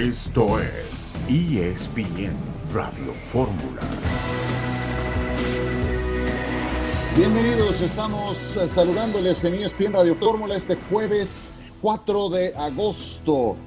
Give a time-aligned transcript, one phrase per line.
[0.00, 2.32] Esto es ESPN
[2.72, 3.82] Radio Fórmula.
[7.14, 11.50] Bienvenidos, estamos eh, saludándoles en ESPN Radio Fórmula este jueves
[11.82, 13.58] 4 de agosto.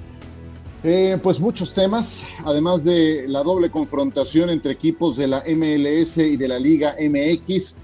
[0.84, 6.36] Eh, pues muchos temas, además de la doble confrontación entre equipos de la MLS y
[6.36, 7.76] de la Liga MX.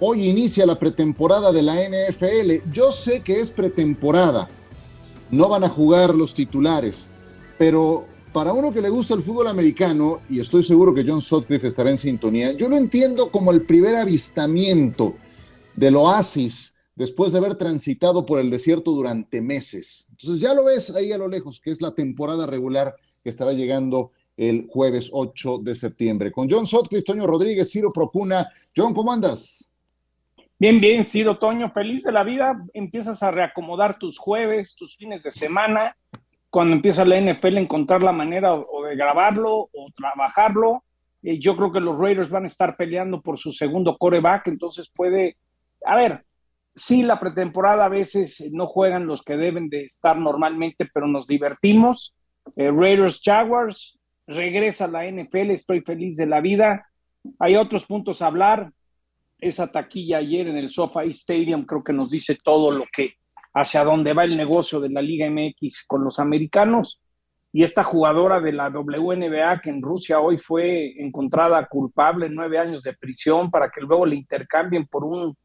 [0.00, 2.72] Hoy inicia la pretemporada de la NFL.
[2.72, 4.48] Yo sé que es pretemporada,
[5.30, 7.08] no van a jugar los titulares,
[7.58, 11.68] pero para uno que le gusta el fútbol americano, y estoy seguro que John Sutcliffe
[11.68, 15.14] estará en sintonía, yo lo entiendo como el primer avistamiento
[15.76, 20.08] del oasis después de haber transitado por el desierto durante meses.
[20.10, 23.52] Entonces ya lo ves ahí a lo lejos, que es la temporada regular que estará
[23.52, 26.32] llegando el jueves 8 de septiembre.
[26.32, 28.50] Con John Sutcliffe, Toño Rodríguez, Ciro Procuna.
[28.76, 29.70] John, ¿cómo andas?
[30.58, 32.64] Bien, bien, Ciro Toño, feliz de la vida.
[32.74, 35.96] Empiezas a reacomodar tus jueves, tus fines de semana.
[36.54, 40.84] Cuando empieza la NFL, encontrar la manera o de grabarlo o trabajarlo.
[41.20, 45.36] Yo creo que los Raiders van a estar peleando por su segundo coreback, entonces puede.
[45.84, 46.24] A ver,
[46.76, 51.26] sí, la pretemporada a veces no juegan los que deben de estar normalmente, pero nos
[51.26, 52.14] divertimos.
[52.54, 53.98] Eh, Raiders Jaguars,
[54.28, 56.86] regresa a la NFL, estoy feliz de la vida.
[57.40, 58.70] Hay otros puntos a hablar
[59.40, 63.14] esa taquilla ayer en el SoFi Stadium creo que nos dice todo lo que
[63.54, 67.00] hacia dónde va el negocio de la Liga MX con los americanos.
[67.52, 72.58] Y esta jugadora de la WNBA que en Rusia hoy fue encontrada culpable en nueve
[72.58, 75.36] años de prisión para que luego le intercambien por un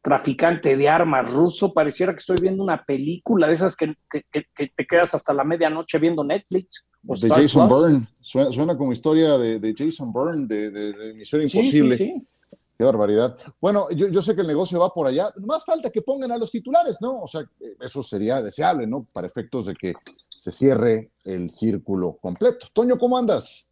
[0.00, 1.74] traficante de armas ruso.
[1.74, 6.22] Pareciera que estoy viendo una película de esas que, te quedas hasta la medianoche viendo
[6.22, 6.86] Netflix.
[7.02, 8.06] De Jason Byrne.
[8.20, 11.96] Suena, como historia de, Jason Byrne, de, de, Misión Imposible.
[11.96, 12.26] sí, sí.
[12.78, 13.38] Qué barbaridad.
[13.58, 15.32] Bueno, yo, sé que el negocio va por allá.
[15.38, 17.22] Más falta que pongan a los titulares, ¿no?
[17.22, 17.42] O sea,
[17.80, 19.06] eso sería deseable, ¿no?
[19.12, 19.94] Para efectos de que
[20.28, 22.66] se cierre el círculo completo.
[22.74, 23.70] Toño, ¿cómo andas?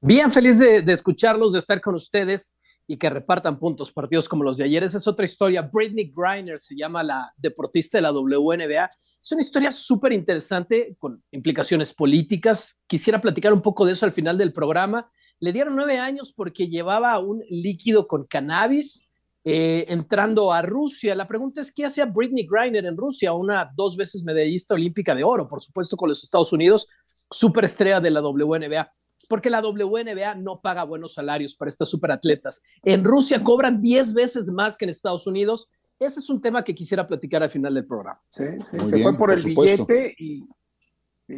[0.00, 2.54] Bien, feliz de, escucharlos, de estar con ustedes
[2.86, 4.84] y que repartan puntos partidos como los de ayer.
[4.84, 5.70] Esa es otra historia.
[5.72, 8.90] Britney Griner se llama la deportista de la WNBA.
[9.22, 12.82] Es una historia súper interesante con implicaciones políticas.
[12.86, 15.10] Quisiera platicar un poco de eso al final del programa
[15.42, 19.08] le dieron nueve años porque llevaba un líquido con cannabis
[19.42, 21.16] eh, entrando a Rusia.
[21.16, 23.32] La pregunta es, ¿qué hacía Britney Griner en Rusia?
[23.32, 26.86] Una dos veces medallista olímpica de oro, por supuesto, con los Estados Unidos,
[27.28, 28.92] superestrella de la WNBA.
[29.28, 32.62] Porque la WNBA no paga buenos salarios para estas superatletas.
[32.84, 35.68] En Rusia cobran diez veces más que en Estados Unidos.
[35.98, 38.20] Ese es un tema que quisiera platicar al final del programa.
[38.30, 40.46] Sí, se fue por, el billete y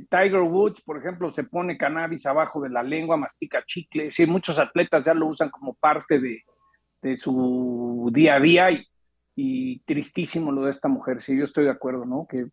[0.03, 4.11] Tiger Woods, por ejemplo, se pone cannabis abajo de la lengua, mastica chicle.
[4.11, 8.69] Sí, muchos atletas ya lo usan como parte de, su día a día
[9.37, 11.21] y, tristísimo lo de esta mujer.
[11.21, 12.27] Sí, yo estoy de acuerdo, ¿no?
[12.27, 12.47] Que,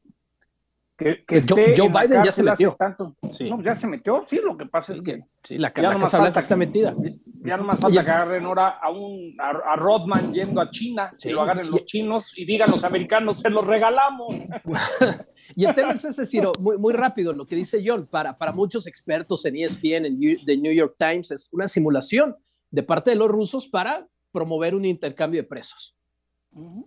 [0.97, 2.75] que, Joe, Biden ya se metió.
[2.77, 3.15] Tanto.
[3.49, 5.23] No, ya se metió, sí, lo que pasa es que.
[5.43, 6.95] Sí, la, ya Casa Blanca está metida.
[7.43, 11.29] Ya no más falta que agarren ahora a, un, a, Rodman yendo a China, y
[11.29, 14.35] lo agarren los chinos y digan los americanos, se los regalamos.
[15.55, 18.53] Y el tema es ese, Ciro, muy, muy rápido, lo que dice John, para, para
[18.53, 22.37] muchos expertos en ESPN, en The New York Times, es una simulación
[22.69, 25.95] de parte de los rusos para promover un intercambio de presos.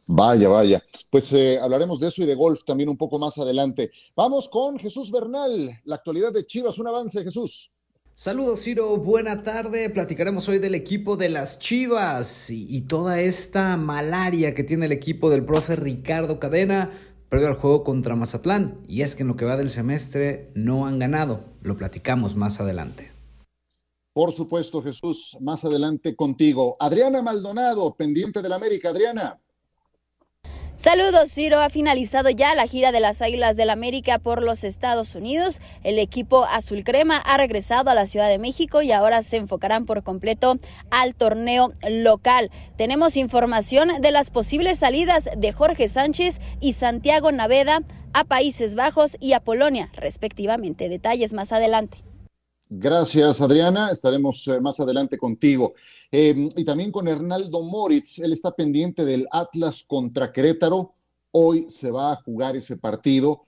[0.06, 0.82] Vaya, vaya.
[1.10, 3.90] Pues eh, hablaremos de eso y de golf también un poco más adelante.
[4.14, 6.78] Vamos con Jesús Bernal, la actualidad de Chivas.
[6.78, 7.72] Un avance, Jesús.
[8.16, 9.90] Saludos Ciro, buena tarde.
[9.90, 15.30] Platicaremos hoy del equipo de las Chivas y, toda esta malaria que tiene el equipo
[15.30, 16.92] del profe Ricardo Cadena
[17.28, 18.78] previo al juego contra Mazatlán.
[18.86, 21.40] Y es que en lo que va del semestre no han ganado.
[21.60, 23.10] Lo platicamos más adelante.
[24.12, 26.76] Por supuesto, Jesús, más adelante contigo.
[26.78, 28.90] Adriana Maldonado, pendiente del América.
[28.90, 29.40] Adriana.
[30.76, 31.60] Saludos, Ciro.
[31.60, 35.60] Ha finalizado ya la gira de las Águilas del América por los Estados Unidos.
[35.84, 39.86] El equipo azul crema ha regresado a la Ciudad de México y ahora se enfocarán
[39.86, 40.58] por completo
[40.90, 42.50] al torneo local.
[42.76, 49.16] Tenemos información de las posibles salidas de Jorge Sánchez y Santiago Naveda a Países Bajos
[49.20, 50.88] y a Polonia, respectivamente.
[50.88, 51.98] Detalles más adelante.
[52.76, 53.90] Gracias, Adriana.
[53.90, 55.74] Estaremos eh, más adelante contigo.
[56.10, 58.18] Em, y también con Hernaldo Moritz.
[58.18, 60.92] Él está pendiente del Atlas contra Querétaro.
[61.30, 63.46] Hoy se va a jugar ese partido,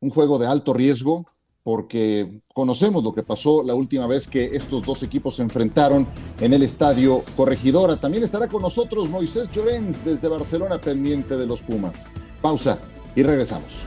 [0.00, 1.26] un juego de alto riesgo,
[1.64, 6.06] porque conocemos lo que pasó la última vez que estos dos equipos se enfrentaron
[6.40, 7.98] en el estadio Corregidora.
[7.98, 12.08] También estará con nosotros Moisés Llorens desde Barcelona, pendiente de los Pumas.
[12.40, 12.78] Pausa
[13.16, 13.84] y regresamos.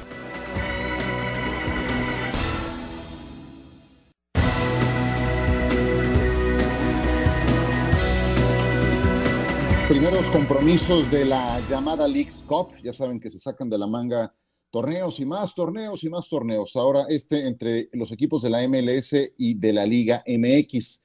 [9.91, 14.33] Primeros compromisos de la llamada Leagues Cup, ya saben que se sacan de la manga
[14.69, 16.77] Torneos y más torneos y más torneos.
[16.77, 21.03] Ahora este entre los equipos de la MLS y de la Liga MX.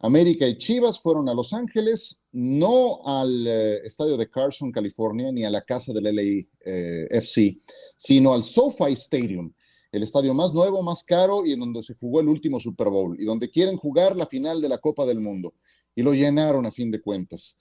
[0.00, 5.46] América y Chivas fueron a Los Ángeles, no al eh, estadio de Carson, California, ni
[5.46, 7.58] a la casa del LAFC, eh,
[7.96, 9.50] sino al SoFi Stadium,
[9.92, 13.16] el estadio más nuevo, más caro y en donde se jugó el último Super Bowl
[13.18, 15.54] y donde quieren jugar la final de la Copa del Mundo.
[15.94, 17.56] Y lo llenaron a fin de cuentas.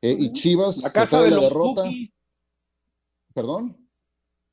[0.00, 1.82] Eh, y Chivas la casa de la los derrota.
[1.82, 2.10] Bookies.
[3.34, 3.76] ¿Perdón?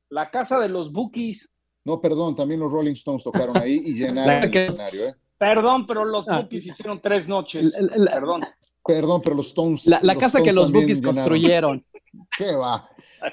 [0.09, 1.50] La casa de los Bookies.
[1.83, 5.09] No, perdón, también los Rolling Stones tocaron ahí y llenaron el escenario.
[5.09, 5.15] ¿eh?
[5.38, 6.42] Perdón, pero los Ah.
[6.42, 7.74] Bookies hicieron tres noches.
[7.80, 8.42] La- la- Perdón.
[8.83, 9.86] Perdón, pero los Stones.
[9.88, 11.15] La, la los casa que los Bookies llenaron.
[11.15, 11.86] construyeron.
[12.38, 12.89] ¿Qué va?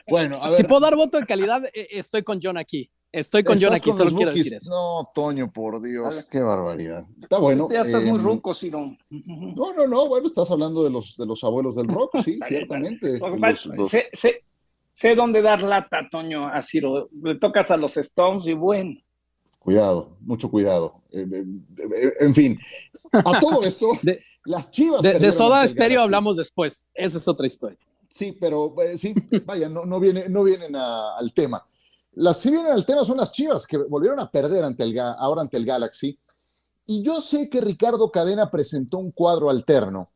[0.08, 0.56] Bueno, a ver.
[0.56, 2.90] Si puedo dar voto de calidad, eh, estoy con John aquí.
[3.12, 4.44] Estoy con John ¿estás aquí, con solo quiero Bookies?
[4.44, 4.70] decir eso.
[4.70, 6.24] No, Toño, por Dios, A ver.
[6.30, 7.04] qué barbaridad.
[7.22, 7.68] Está bueno.
[7.70, 8.96] ya estás muy eh, ruco, Ciro.
[9.10, 13.18] No, no, no, bueno, estás hablando de los, de los abuelos del rock, sí, ciertamente.
[13.18, 14.44] Los- los- sé, sé-
[14.92, 17.10] sé dónde dar lata, Toño, a Ciro.
[17.22, 18.98] Le tocas a los Stones y bueno.
[19.58, 21.02] Cuidado, mucho cuidado.
[21.12, 21.44] Eh, eh,
[21.94, 22.58] eh, en fin,
[23.12, 25.02] a todo esto, De- las chivas.
[25.02, 26.88] De, Soda Stereo hablamos después.
[26.94, 27.78] Esa es otra historia.
[28.08, 29.14] Sí, pero eh, sí,
[29.44, 31.64] vaya, no, no, viene, no vienen a- al tema.
[32.12, 35.42] Las que vienen al tema son las chivas que volvieron a perder ante el, ahora
[35.42, 36.18] ante el Galaxy.
[36.86, 40.10] Y yo sé que Ricardo Cadena presentó un cuadro alterno,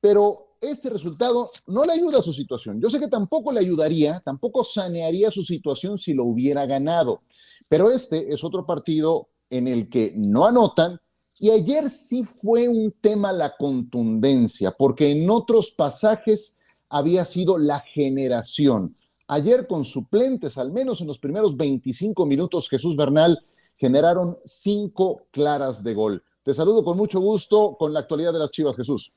[0.00, 2.80] pero este resultado no le ayuda a su situación.
[2.80, 7.22] Yo sé que tampoco le ayudaría, tampoco sanearía su situación si lo hubiera ganado.
[7.68, 11.00] Pero este es otro partido en el que no anotan
[11.42, 16.56] y ayer sí fue un tema la contundencia, porque en otros pasajes
[16.88, 18.96] había sido la generación.
[19.34, 23.38] Ayer con suplentes, al menos en los primeros 25 minutos, Jesús Bernal
[23.78, 26.22] generaron cinco claras de gol.
[26.44, 29.10] Te saludo con mucho gusto con la actualidad de las Chivas, Jesús.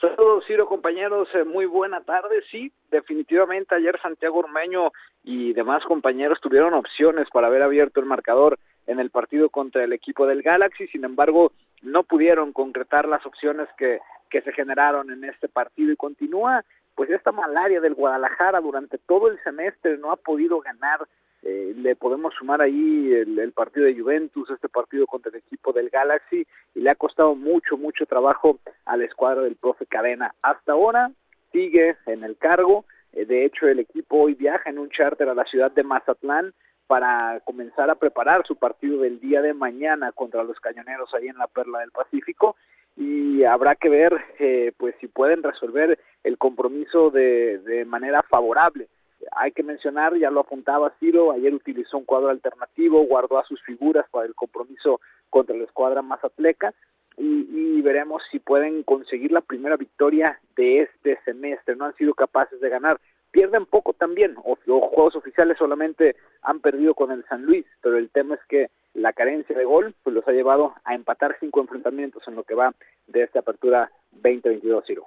[0.00, 1.28] Saludos, Ciro, compañeros.
[1.34, 2.42] eh, Muy buena tarde.
[2.50, 4.90] Sí, definitivamente ayer Santiago Ormeño
[5.22, 9.92] y demás compañeros tuvieron opciones para haber abierto el marcador en el partido contra el
[9.92, 10.86] equipo del Galaxy.
[10.86, 11.52] Sin embargo,
[11.82, 13.98] no pudieron concretar las opciones que,
[14.30, 16.64] que se generaron en este partido y continúa
[16.94, 21.06] pues esta malaria del Guadalajara durante todo el semestre no ha podido ganar.
[21.42, 25.72] Eh, le podemos sumar ahí el, el, partido de Juventus, este partido contra el equipo
[25.72, 30.34] del Galaxy, y le ha costado mucho, mucho trabajo a la escuadra del profe Cadena.
[30.42, 31.12] Hasta ahora
[31.52, 35.34] sigue en el cargo, eh, de hecho el equipo hoy viaja en un charter a
[35.34, 36.52] la ciudad de Mazatlán
[36.86, 41.38] para comenzar a preparar su partido del día de mañana contra los cañoneros ahí en
[41.38, 42.56] la Perla del Pacífico
[42.96, 48.88] y habrá que ver eh, pues si pueden resolver el compromiso de, de manera favorable
[49.32, 53.62] hay que mencionar, ya lo apuntaba Ciro, ayer utilizó un cuadro alternativo, guardó a sus
[53.62, 56.74] figuras para el compromiso contra la escuadra Mazatleca
[57.16, 61.76] y, y, veremos si pueden conseguir la primera victoria de este semestre.
[61.76, 62.98] No han sido capaces de ganar.
[63.30, 67.96] Pierden poco también, o los juegos oficiales solamente han perdido con el San Luis, pero
[67.96, 71.60] el tema es que la carencia de gol pues los ha llevado a empatar cinco
[71.60, 72.74] enfrentamientos en lo que va
[73.06, 75.06] de esta apertura 2022, Ciro.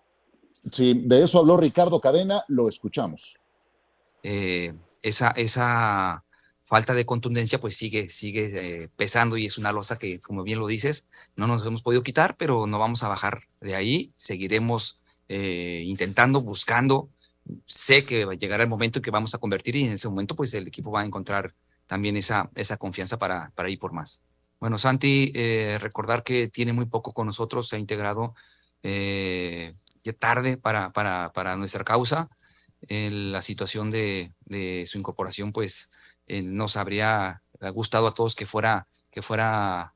[0.72, 3.40] Sí, de eso habló Ricardo Cadena, lo escuchamos
[4.24, 6.24] eh, esa, esa
[6.66, 10.60] falta de contundencia pues sigue, sigue eh, pesando y es una losa que, como bien
[10.60, 15.02] lo dices, no nos hemos podido quitar, pero no vamos a bajar de ahí, seguiremos
[15.28, 17.10] eh, intentando, buscando.
[17.66, 20.54] Sé que llegará el momento en que vamos a convertir y en ese momento pues
[20.54, 21.54] el equipo va a encontrar
[21.88, 24.22] también esa, esa confianza para, para ir por más.
[24.60, 28.34] Bueno, Santi, eh, recordar que tiene muy poco con nosotros, se ha integrado
[28.82, 32.30] eh, ya tarde para, para, para nuestra causa
[32.90, 35.90] la situación de, de, su incorporación, pues
[36.28, 37.42] eh, nos habría
[37.74, 39.94] gustado a todos que fuera, que fuera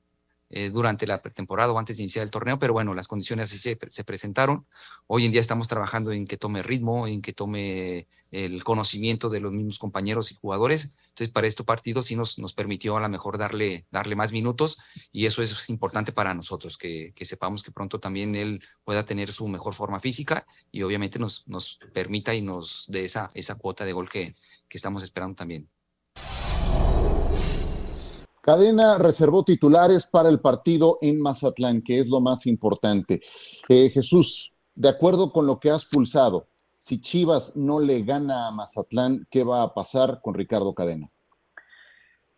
[0.50, 3.58] eh, durante la pretemporada o antes de iniciar el torneo, pero bueno, las condiciones así
[3.58, 4.66] se, se, presentaron.
[5.06, 9.40] Hoy en día estamos trabajando en que tome ritmo, en que tome el conocimiento de
[9.40, 10.96] los mismos compañeros y jugadores.
[11.10, 14.78] Entonces, para este partido sí nos, nos permitió a lo mejor darle, darle más minutos
[15.12, 19.32] y eso es importante para nosotros, que, que sepamos que pronto también él pueda tener
[19.32, 23.84] su mejor forma física y obviamente nos, nos permita y nos dé esa, esa cuota
[23.84, 24.36] de gol que,
[24.70, 25.68] que estamos esperando también.
[28.48, 33.20] Cadena reservó titulares para el partido en Mazatlán, que es lo más importante.
[33.68, 38.52] Eh, Jesús, de acuerdo con lo que has pulsado, si Chivas no le gana a
[38.52, 41.10] Mazatlán, ¿qué va a pasar con Ricardo Cadena?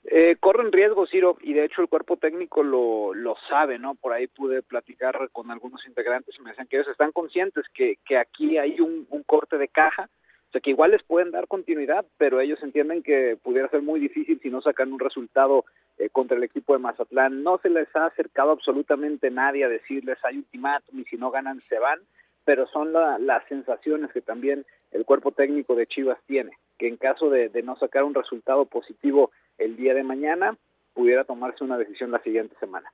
[0.05, 3.93] Eh, corren riesgo, Ciro, y de hecho el cuerpo técnico lo, lo sabe, ¿no?
[3.93, 7.99] Por ahí pude platicar con algunos integrantes y me decían que ellos están conscientes que,
[8.03, 10.09] que aquí hay un, un corte de caja,
[10.49, 13.99] o sea que igual les pueden dar continuidad, pero ellos entienden que pudiera ser muy
[13.99, 15.63] difícil si no sacan un resultado
[15.99, 17.43] eh, contra el equipo de Mazatlán.
[17.43, 21.61] No se les ha acercado absolutamente nadie a decirles hay ultimátum y si no ganan
[21.69, 21.99] se van,
[22.45, 27.29] pero son las sensaciones que también el cuerpo técnico de Chivas tiene, que en caso
[27.29, 29.29] de, no sacar un resultado positivo
[29.59, 30.57] el día de mañana,
[30.95, 32.91] pudiera tomarse una decisión la siguiente semana.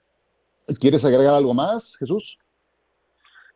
[0.78, 2.38] ¿Quieres agregar algo más, Jesús?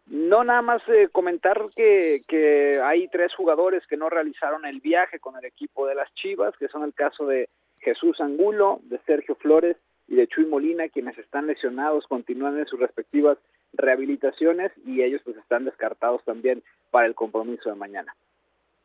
[0.10, 5.20] No, nada más eh, comentar que, que hay tres jugadores que no realizaron el viaje
[5.20, 7.48] con el equipo de las Chivas, que son el caso de
[7.80, 12.80] Jesús Angulo, de Sergio Flores y de Chuy Molina, quienes están lesionados, continúan en sus
[12.80, 13.38] respectivas
[13.74, 18.16] rehabilitaciones y ellos pues están descartados también para el compromiso de mañana.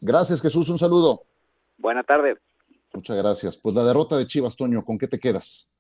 [0.03, 1.23] Gracias Jesús, un saludo.
[1.79, 2.37] Buena tarde.
[2.93, 3.57] Muchas gracias.
[3.57, 5.71] Pues la derrota de Chivas, Toño, ¿con qué te quedas?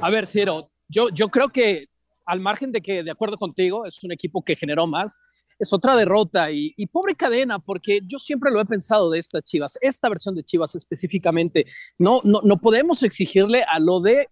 [0.00, 1.86] A ver, Ciro, yo, yo creo que
[2.26, 5.20] al margen de que, de acuerdo contigo, es un equipo que generó más,
[5.58, 9.78] es otra derrota y, pobre cadena, porque yo siempre lo he pensado de estas Chivas,
[9.80, 11.66] esta versión de Chivas específicamente,
[11.98, 14.28] no, no, no podemos exigirle a lo de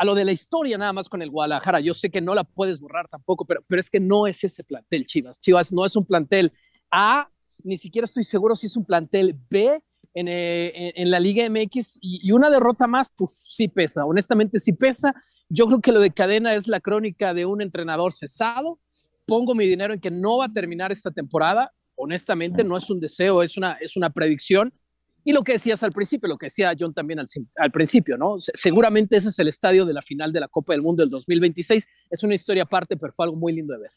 [0.00, 1.80] a lo de la historia nada más con el Guadalajara.
[1.80, 4.62] Yo sé que no la puedes borrar tampoco, pero, pero es que no es ese
[4.62, 5.40] plantel, Chivas.
[5.40, 6.52] Chivas no es un plantel
[6.88, 7.28] A,
[7.64, 9.82] ni siquiera estoy seguro si es un plantel B
[10.14, 14.72] en, eh, en, la Liga MX y, una derrota más, pues sí pesa, honestamente sí
[14.72, 15.14] pesa.
[15.48, 18.78] Yo creo que lo de cadena es la crónica de un entrenador cesado.
[19.26, 21.72] Pongo mi dinero en que no va a terminar esta temporada.
[21.96, 24.72] Honestamente, no es un deseo, es una, es una predicción.
[25.24, 27.26] Y lo que decías al principio, lo que decía John también al,
[27.56, 28.36] al, principio, ¿no?
[28.38, 31.86] Seguramente ese es el estadio de la final de la Copa del Mundo del 2026.
[32.10, 33.90] Es una historia aparte, pero fue algo muy lindo de ver.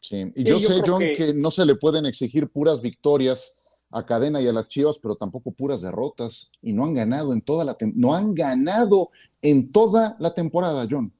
[0.00, 1.32] Sí, y yo, sé, John, que...
[1.34, 5.52] no se le pueden exigir puras victorias a Cadena y a las Chivas, pero tampoco
[5.52, 6.50] puras derrotas.
[6.62, 9.10] Y no han ganado en toda la no han ganado
[9.42, 11.12] en toda la temporada, John.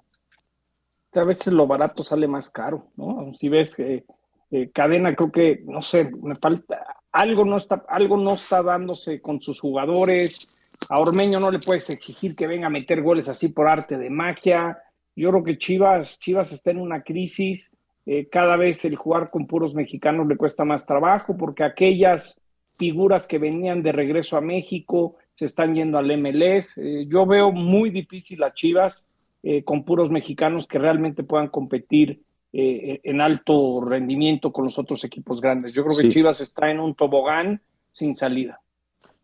[1.12, 3.32] A veces lo barato sale más caro, ¿no?
[3.34, 4.04] Si ves que
[4.50, 9.20] eh, Cadena, creo que, no sé, me falta, algo no está, algo no está dándose
[9.20, 10.48] con sus jugadores.
[10.88, 14.10] A Ormeño no le puedes exigir que venga a meter goles así por arte de
[14.10, 14.78] magia.
[15.14, 17.70] Yo creo que Chivas, Chivas está en una crisis.
[18.06, 22.40] Eh, cada vez el jugar con puros mexicanos le cuesta más trabajo porque aquellas
[22.78, 26.76] figuras que venían de regreso a México se están yendo al MLS.
[26.76, 29.02] Eh, yo veo muy difícil a Chivas
[29.42, 32.20] eh, con puros mexicanos que realmente puedan competir
[32.52, 35.73] eh, en alto rendimiento con los otros equipos grandes.
[35.73, 38.61] Yo creo que Chivas está en un tobogán sin salida.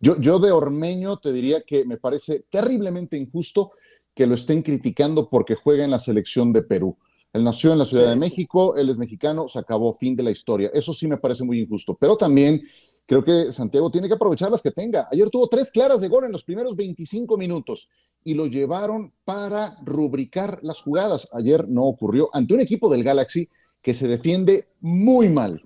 [0.00, 3.72] Yo, yo de Ormeño te diría que me parece terriblemente injusto
[4.14, 6.96] que lo estén criticando porque juega en la selección de Perú.
[7.34, 10.30] Él nació en la Ciudad de México, él es mexicano, se acabó, fin de la
[10.30, 10.70] historia.
[10.72, 11.94] Eso sí me parece muy injusto.
[12.00, 12.62] Pero también
[13.06, 15.08] creo que Santiago tiene que aprovechar las que tenga.
[15.10, 17.88] Ayer tuvo tres claras de gol en los primeros 25 minutos
[18.24, 21.28] y lo llevaron para rubricar las jugadas.
[21.32, 23.48] Ayer no ocurrió ante un equipo del Galaxy
[23.80, 25.62] que se defiende muy mal,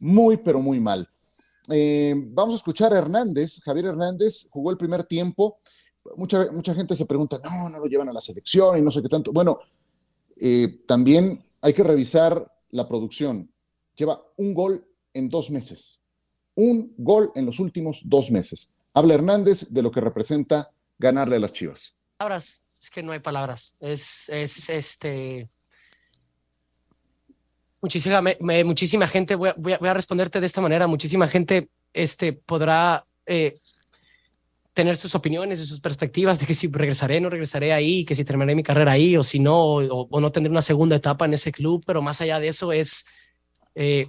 [0.00, 1.08] muy, pero muy mal.
[1.70, 3.60] Eh, vamos a escuchar a Hernández.
[3.62, 5.58] Javier Hernández jugó el primer tiempo.
[6.16, 9.02] Mucha, mucha gente se pregunta, no, no lo llevan a la selección y no sé
[9.02, 9.32] qué tanto.
[9.32, 9.60] Bueno,
[10.36, 13.52] eh, también hay que revisar la producción.
[13.94, 16.02] Lleva un gol en dos meses.
[16.60, 18.70] Un gol en los últimos dos meses.
[18.92, 23.20] Habla Hernández de lo que representa ganarle a las Chivas palabras, es que no hay
[23.20, 23.76] palabras.
[23.80, 25.48] Es, es este.
[27.80, 28.22] Muchísima,
[28.64, 33.58] muchísima gente, voy a, responderte de esta manera, muchísima gente este, podrá eh,
[34.74, 38.22] tener sus opiniones y sus perspectivas de que si regresaré, no regresaré ahí, que si
[38.22, 41.52] terminaré mi carrera ahí o si no, o, no tendré una segunda etapa en ese
[41.52, 43.06] club, pero más allá de eso es,
[43.74, 44.08] eh,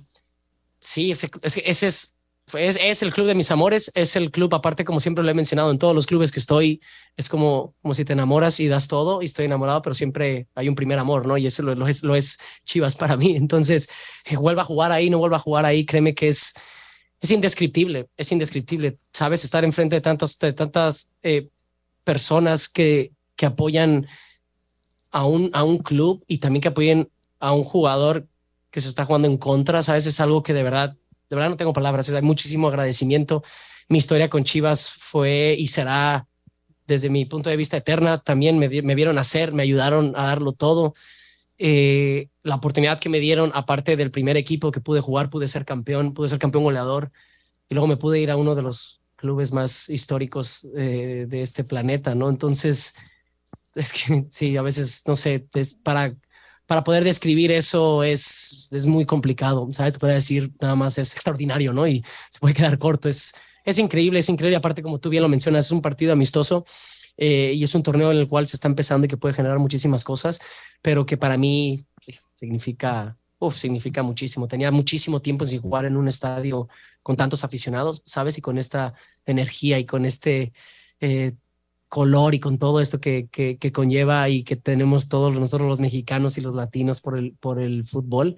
[0.81, 2.17] sí, ese es
[2.53, 5.33] es, es, el club de mis amores, es el club, aparte como siempre lo he
[5.33, 6.81] mencionado en todos los clubes que estoy,
[7.15, 10.67] es como, como si te enamoras y das todo y estoy enamorado, pero siempre hay
[10.67, 11.37] un primer amor, ¿no?
[11.37, 13.35] Y eso lo, es, lo es Chivas para mí.
[13.35, 13.89] Entonces,
[14.25, 16.53] eh, vuelva a jugar ahí, no vuelva a jugar ahí, créeme que es,
[17.19, 19.43] es indescriptible, es indescriptible, ¿sabes?
[19.43, 21.49] Estar enfrente de tantas, de tantas eh,
[22.03, 24.07] personas que, que apoyan
[25.11, 28.27] a un, a un club y también que apoyen a un jugador
[28.71, 30.05] que se está jugando en contra, ¿sabes?
[30.05, 30.97] Es algo que de verdad
[31.31, 33.41] de verdad no tengo palabras, hay muchísimo agradecimiento.
[33.87, 36.27] Mi historia con Chivas fue y será
[36.85, 38.17] desde mi punto de vista eterna.
[38.17, 40.93] También me, me vieron hacer, me ayudaron a darlo todo.
[41.57, 45.63] Eh, la oportunidad que me dieron, aparte del primer equipo que pude jugar, pude ser
[45.63, 47.13] campeón, pude ser campeón goleador
[47.69, 51.63] y luego me pude ir a uno de los clubes más históricos eh, de este
[51.63, 52.29] planeta, ¿no?
[52.29, 52.93] Entonces,
[53.73, 56.13] es que sí, a veces, no sé, es para
[56.65, 59.93] para poder describir eso es, es muy complicado, ¿sabes?
[59.93, 61.87] Te puede decir nada más es extraordinario, ¿no?
[61.87, 63.09] Y se puede quedar corto.
[63.09, 63.33] Es,
[63.65, 64.55] es increíble, es increíble.
[64.55, 66.65] Aparte, como tú bien lo mencionas, es un partido amistoso
[67.17, 69.59] eh, y es un torneo en el cual se está empezando y que puede generar
[69.59, 70.39] muchísimas cosas,
[70.81, 71.85] pero que para mí
[72.35, 74.47] significa, uf, significa muchísimo.
[74.47, 76.67] Tenía muchísimo tiempo sin jugar en un estadio
[77.03, 78.37] con tantos aficionados, ¿sabes?
[78.37, 78.93] Y con esta
[79.25, 80.53] energía y con este...
[80.99, 81.33] Eh,
[81.91, 85.81] color y con todo esto que, que, que, conlleva y que tenemos todos nosotros los
[85.81, 88.37] mexicanos y los latinos por el, por el fútbol.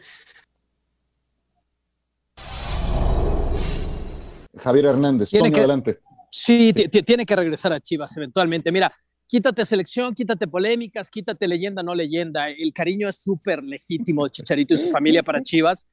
[4.57, 5.99] Javier Hernández, tiene que, adelante.
[6.31, 8.71] Sí, tiene que regresar a Chivas eventualmente.
[8.71, 8.91] Mira,
[9.27, 12.49] quítate selección, quítate polémicas, quítate leyenda, no leyenda.
[12.49, 15.87] El cariño es súper legítimo de Chicharito y su familia para Chivas.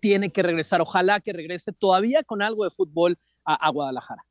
[0.00, 0.82] Tiene que regresar.
[0.82, 4.22] Ojalá que regrese todavía con algo de fútbol a, Guadalajara.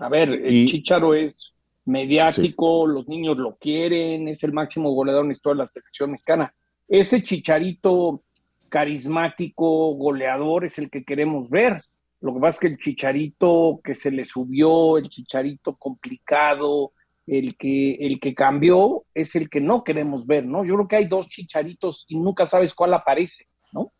[0.00, 1.52] A ver, el Chicharo es
[1.88, 6.54] mediático, los niños lo quieren, es el máximo goleador en toda la selección mexicana.
[6.86, 8.22] Ese Chicharito
[8.68, 11.80] carismático, goleador, es el que queremos ver.
[12.20, 16.92] Lo que pasa es que el chicharito que se le subió, el chicharito complicado,
[17.26, 20.64] el que, el que cambió, es el que no queremos ver, ¿no?
[20.64, 23.92] Yo creo que hay dos chicharitos y nunca sabes cuál aparece, ¿no?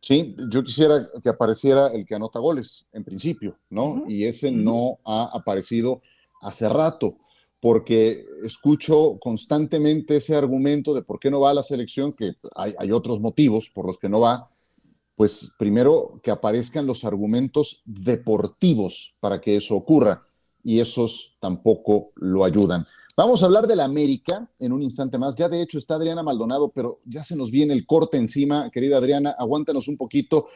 [0.00, 4.04] Sí, yo quisiera que apareciera el que anota goles, en principio, ¿no?
[4.08, 6.00] Y ese no ha aparecido
[6.40, 7.16] hace rato,
[7.60, 12.74] porque escucho constantemente ese argumento de por qué no va a la selección, que hay,
[12.78, 14.50] hay otros motivos por los que no va,
[15.16, 20.29] pues primero que aparezcan los argumentos deportivos para que eso ocurra
[20.62, 22.86] y esos tampoco lo ayudan.
[23.16, 25.34] Vamos a hablar de la América en un instante más.
[25.34, 28.70] Ya de hecho está Adriana Maldonado, pero ya se nos viene el corte encima.
[28.70, 30.48] Querida Adriana, aguántanos un poquito.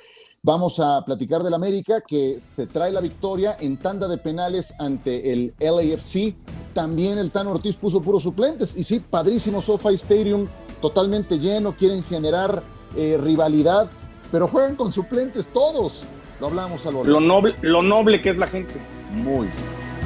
[0.43, 5.33] Vamos a platicar del América que se trae la victoria en tanda de penales ante
[5.33, 6.35] el LAFC.
[6.73, 8.77] También el Tano Ortiz puso puros suplentes.
[8.77, 10.47] Y sí, padrísimo SoFi Stadium,
[10.81, 11.75] totalmente lleno.
[11.77, 12.63] Quieren generar
[12.97, 13.91] eh, rivalidad
[14.35, 16.03] pero juegan con suplentes todos.
[16.41, 18.75] Lo hablamos a lo Lo noble, lo noble que es la gente.
[19.13, 19.47] Muy,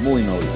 [0.01, 0.47] muy noble.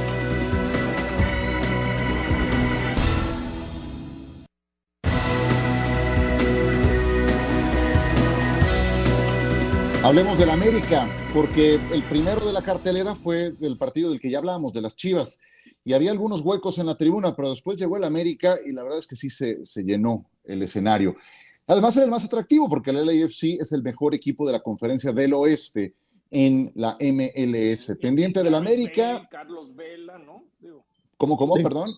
[10.03, 14.39] Hablemos del América, porque el primero de la cartelera fue del partido del que ya
[14.39, 15.39] hablábamos, de las Chivas,
[15.85, 18.99] y había algunos huecos en la tribuna, pero después llegó el América y la verdad
[18.99, 21.15] es que sí se, se llenó el escenario.
[21.67, 25.13] Además, es el más atractivo porque el LAFC es el mejor equipo de la conferencia
[25.13, 25.93] del oeste
[26.33, 27.95] en la MLS.
[28.01, 29.27] Pendiente del América.
[29.29, 30.43] Carlos Vela, ¿no?
[31.17, 31.89] ¿Cómo, cómo, perdón?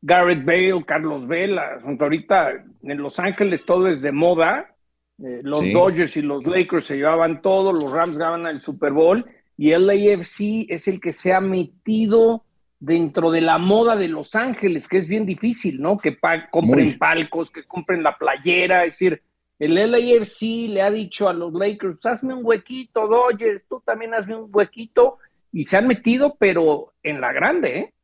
[0.00, 1.80] Garrett Bale, Carlos Vela.
[1.98, 4.74] Ahorita en Los Ángeles todo es de moda.
[5.22, 9.26] Eh, los Dodgers y los Lakers se llevaban todo, los Rams ganan el Super Bowl
[9.58, 12.44] y el LAFC es el que se ha metido
[12.78, 15.98] dentro de la moda de Los Ángeles, que es bien difícil, ¿no?
[15.98, 16.16] Que
[16.50, 19.22] compren palcos, que compren la playera, es decir,
[19.60, 24.34] el LAFC le ha dicho a los Lakers, hazme un huequito, Dodgers, tú también hazme
[24.34, 25.18] un huequito,
[25.52, 27.94] y se han metido, pero en la grande, ¿eh?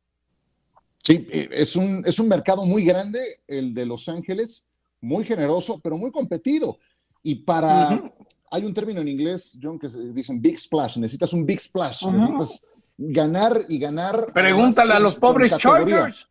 [1.03, 4.67] Sí, eh, es un, es un mercado muy grande, el de Los Ángeles,
[5.01, 6.77] muy generoso, pero muy competido.
[7.23, 8.03] Y para,
[8.51, 12.69] hay un término en inglés, John, que dicen big splash, necesitas un big splash, necesitas
[12.99, 14.31] ganar y ganar.
[14.31, 16.27] Pregúntale a los pobres Chargers.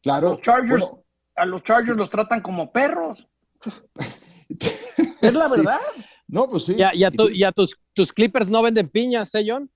[0.00, 0.30] Claro.
[0.30, 0.90] Los Chargers,
[1.34, 3.26] a los Chargers los tratan como perros.
[4.48, 5.80] es la verdad.
[6.28, 6.74] No, pues sí.
[6.76, 9.70] Ya, ya, ya tus, tus, Clippers no venden piñas, ¿eh, John?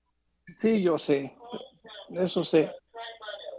[0.59, 1.33] Sí, yo sé.
[2.13, 2.71] Eso sé.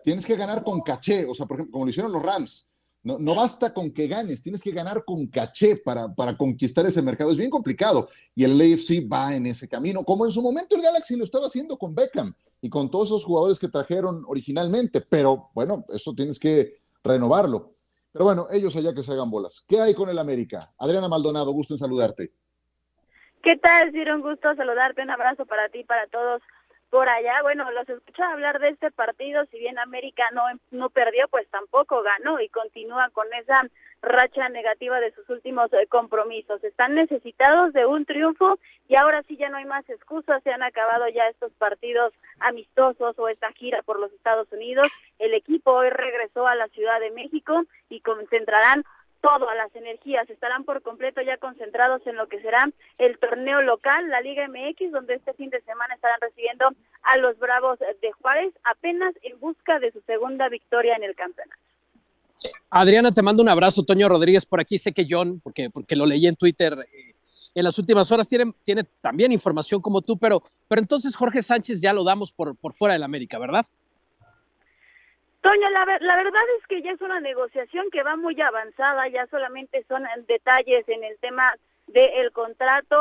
[0.04, 2.68] Tienes que ganar con caché, o sea, por ejemplo, como lo hicieron los Rams.
[3.04, 7.02] No, no, basta con que ganes, tienes que ganar con caché para, para conquistar ese
[7.02, 7.32] mercado.
[7.32, 10.82] Es bien complicado y el AFC va en ese camino, como en su momento el
[10.82, 15.50] Galaxy lo estaba haciendo con Beckham y con todos esos jugadores que trajeron originalmente, pero
[15.52, 17.74] bueno, eso tienes que renovarlo.
[18.12, 19.64] Pero bueno, ellos allá que se hagan bolas.
[19.66, 20.58] ¿Qué hay con el América?
[20.78, 22.32] Adriana Maldonado, gusto en saludarte.
[23.42, 24.14] ¿Qué tal, Ciro?
[24.14, 26.42] Un gusto saludarte, un abrazo para ti, para todos
[26.92, 27.40] por allá.
[27.40, 32.02] Bueno, los escucho hablar de este partido, si bien América no, no perdió, pues tampoco
[32.02, 33.62] ganó y continúa con esa
[34.02, 36.62] racha negativa de sus últimos eh, compromisos.
[36.62, 40.62] Están necesitados de un triunfo y ahora sí ya no hay más excusas, se han
[40.62, 44.86] acabado ya estos partidos amistosos o esta gira por los Estados Unidos.
[45.18, 48.84] El equipo hoy regresó a la Ciudad de México y concentrarán
[49.22, 54.10] todas las energías estarán por completo ya concentrados en lo que será el torneo local,
[54.10, 56.66] la Liga MX, donde este fin de semana estarán recibiendo
[57.02, 61.56] a los Bravos de Juárez, apenas en busca de su segunda victoria en el campeonato.
[62.70, 63.84] Adriana, te mando un abrazo.
[63.84, 64.76] Toño Rodríguez por aquí.
[64.76, 67.14] Sé que John, porque, porque lo leí en Twitter eh,
[67.54, 71.80] en las últimas horas, tiene, tiene también información como tú, pero, pero entonces Jorge Sánchez
[71.80, 73.64] ya lo damos por, por fuera del América, ¿verdad?
[75.42, 79.84] Toño, la, verdad es que ya es una negociación que va muy avanzada, ya solamente
[79.88, 81.52] son detalles en el tema
[81.88, 83.00] del contrato.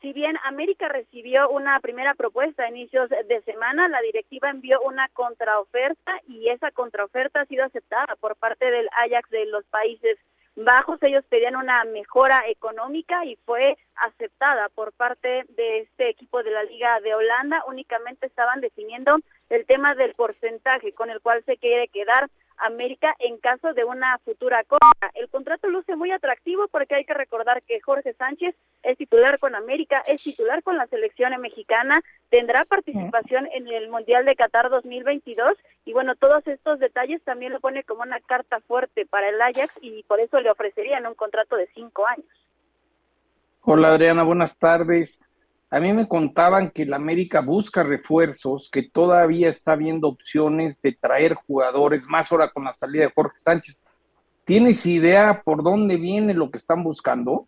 [0.00, 5.08] Si bien América recibió una primera propuesta a inicios de semana, la directiva envió una
[5.08, 10.16] contraoferta y esa contraoferta ha sido aceptada por parte del Ajax de los Países
[10.56, 11.02] Bajos.
[11.02, 16.64] Ellos pedían una mejora económica y fue aceptada por parte de este equipo de la
[16.64, 17.64] Liga de Holanda.
[17.66, 22.28] Únicamente estaban definiendo el tema del porcentaje con el cual se quiere quedar
[22.62, 25.10] América en caso de una futura compra.
[25.14, 29.54] El contrato luce muy atractivo porque hay que recordar que Jorge Sánchez es titular con
[29.54, 35.56] América, es titular con la selección mexicana, tendrá participación en el Mundial de Qatar 2022
[35.84, 39.72] y bueno, todos estos detalles también lo pone como una carta fuerte para el Ajax
[39.80, 42.26] y por eso le ofrecerían un contrato de cinco años.
[43.62, 45.20] Hola Adriana, buenas tardes.
[45.72, 50.92] A mí me contaban que el América busca refuerzos, que todavía está viendo opciones de
[51.00, 53.86] traer jugadores, más ahora con la salida de Jorge Sánchez.
[54.44, 57.46] ¿Tienes idea por dónde viene lo que están buscando?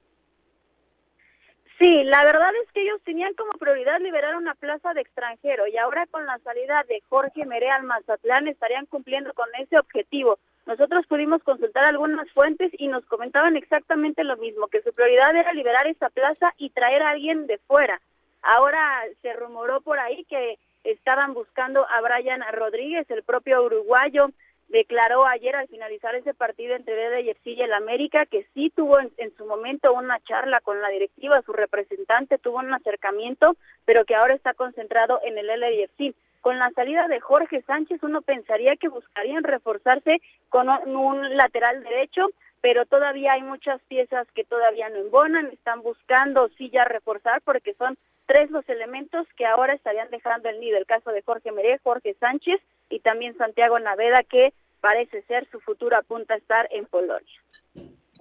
[1.80, 5.76] Sí, la verdad es que ellos tenían como prioridad liberar una plaza de extranjero y
[5.76, 10.38] ahora con la salida de Jorge Mere al Mazatlán estarían cumpliendo con ese objetivo.
[10.64, 15.52] Nosotros pudimos consultar algunas fuentes y nos comentaban exactamente lo mismo, que su prioridad era
[15.52, 18.00] liberar esa plaza y traer a alguien de fuera.
[18.42, 24.30] Ahora se rumoró por ahí que estaban buscando a Brian Rodríguez, el propio uruguayo,
[24.68, 29.36] declaró ayer al finalizar ese partido entre LAFC y el América que sí tuvo en,
[29.36, 34.34] su momento una charla con la directiva, su representante tuvo un acercamiento, pero que ahora
[34.34, 36.14] está concentrado en el LAFC.
[36.40, 42.30] Con la salida de Jorge Sánchez uno pensaría que buscarían reforzarse con un lateral derecho,
[42.62, 47.74] pero todavía hay muchas piezas que todavía no embonan, están buscando sí ya reforzar porque
[47.74, 51.78] son tres los elementos que ahora estarían dejando el nido, el caso de Jorge Meré,
[51.82, 56.86] Jorge Sánchez y también Santiago Naveda, que parece ser su futuro apunta a estar en
[56.86, 57.40] Polonia.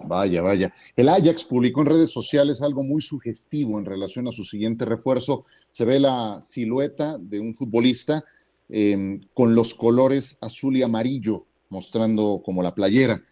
[0.04, 0.74] Vaya, vaya.
[0.96, 5.44] El Ajax publicó en redes sociales algo muy sugestivo en relación a su siguiente refuerzo.
[5.70, 8.24] Se ve la silueta de un futbolista
[8.68, 13.22] eh, con los colores azul y amarillo, mostrando como la playera.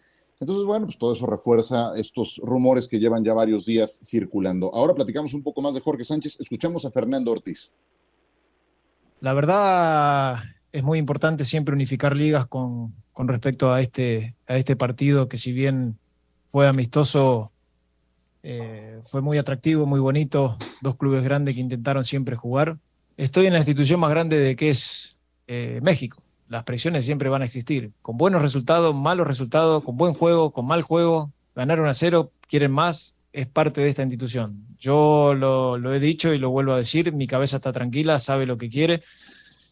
[0.41, 4.73] Entonces, bueno, pues todo eso refuerza estos rumores que llevan ya varios días circulando.
[4.73, 6.39] Ahora platicamos un poco más de Jorge Sánchez.
[6.39, 7.69] Escuchamos a Fernando Ortiz.
[9.19, 10.39] La verdad
[10.71, 15.37] es muy importante siempre unificar ligas con, con respecto a este, a este partido que
[15.37, 15.99] si bien
[16.51, 17.51] fue amistoso,
[18.41, 20.57] eh, fue muy atractivo, muy bonito.
[20.81, 22.79] Dos clubes grandes que intentaron siempre jugar.
[23.15, 26.20] Estoy en la institución más grande de que es eh, México
[26.51, 27.93] las presiones siempre van a existir.
[28.01, 32.73] Con buenos resultados, malos resultados, con buen juego, con mal juego, ganaron a cero, quieren
[32.73, 34.65] más, es parte de esta institución.
[34.77, 38.57] Yo lo, he dicho y lo vuelvo a decir, mi cabeza está tranquila, sabe lo
[38.57, 39.01] que quiere.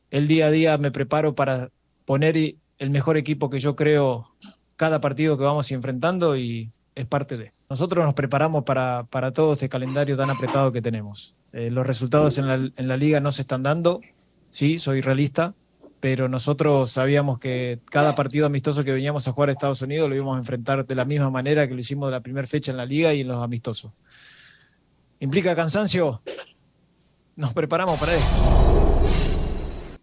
[0.10, 1.70] El día a día me preparo para
[2.06, 4.30] poner el mejor equipo que yo creo
[4.78, 7.52] cada partido que vamos enfrentando y es parte de.
[7.70, 11.36] Nosotros nos preparamos para, para todo este calendario tan apretado que tenemos.
[11.52, 14.00] Eh, los resultados en la, en la liga no se están dando,
[14.50, 15.56] sí, soy realista,
[16.00, 20.16] pero nosotros sabíamos que cada partido amistoso que veníamos a jugar a Estados Unidos lo
[20.16, 22.78] íbamos a enfrentar de la misma manera que lo hicimos de la primera fecha en
[22.78, 23.92] la liga y en los amistosos.
[25.20, 26.22] ¿Implica cansancio?
[27.36, 28.26] Nos preparamos para eso.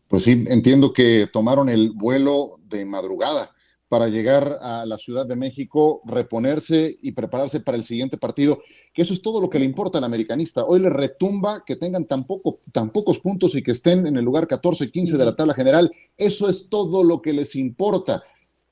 [0.08, 3.55] Pues sí, entiendo que tomaron el vuelo de madrugada
[3.88, 8.58] para llegar a la Ciudad de México, reponerse y prepararse para el siguiente partido,
[8.92, 10.64] que eso es todo lo que le importa al americanista.
[10.64, 14.24] Hoy le retumba que tengan tan, poco, tan pocos puntos y que estén en el
[14.24, 15.92] lugar 14-15 de la tabla general.
[16.16, 18.22] Eso es todo lo que les importa.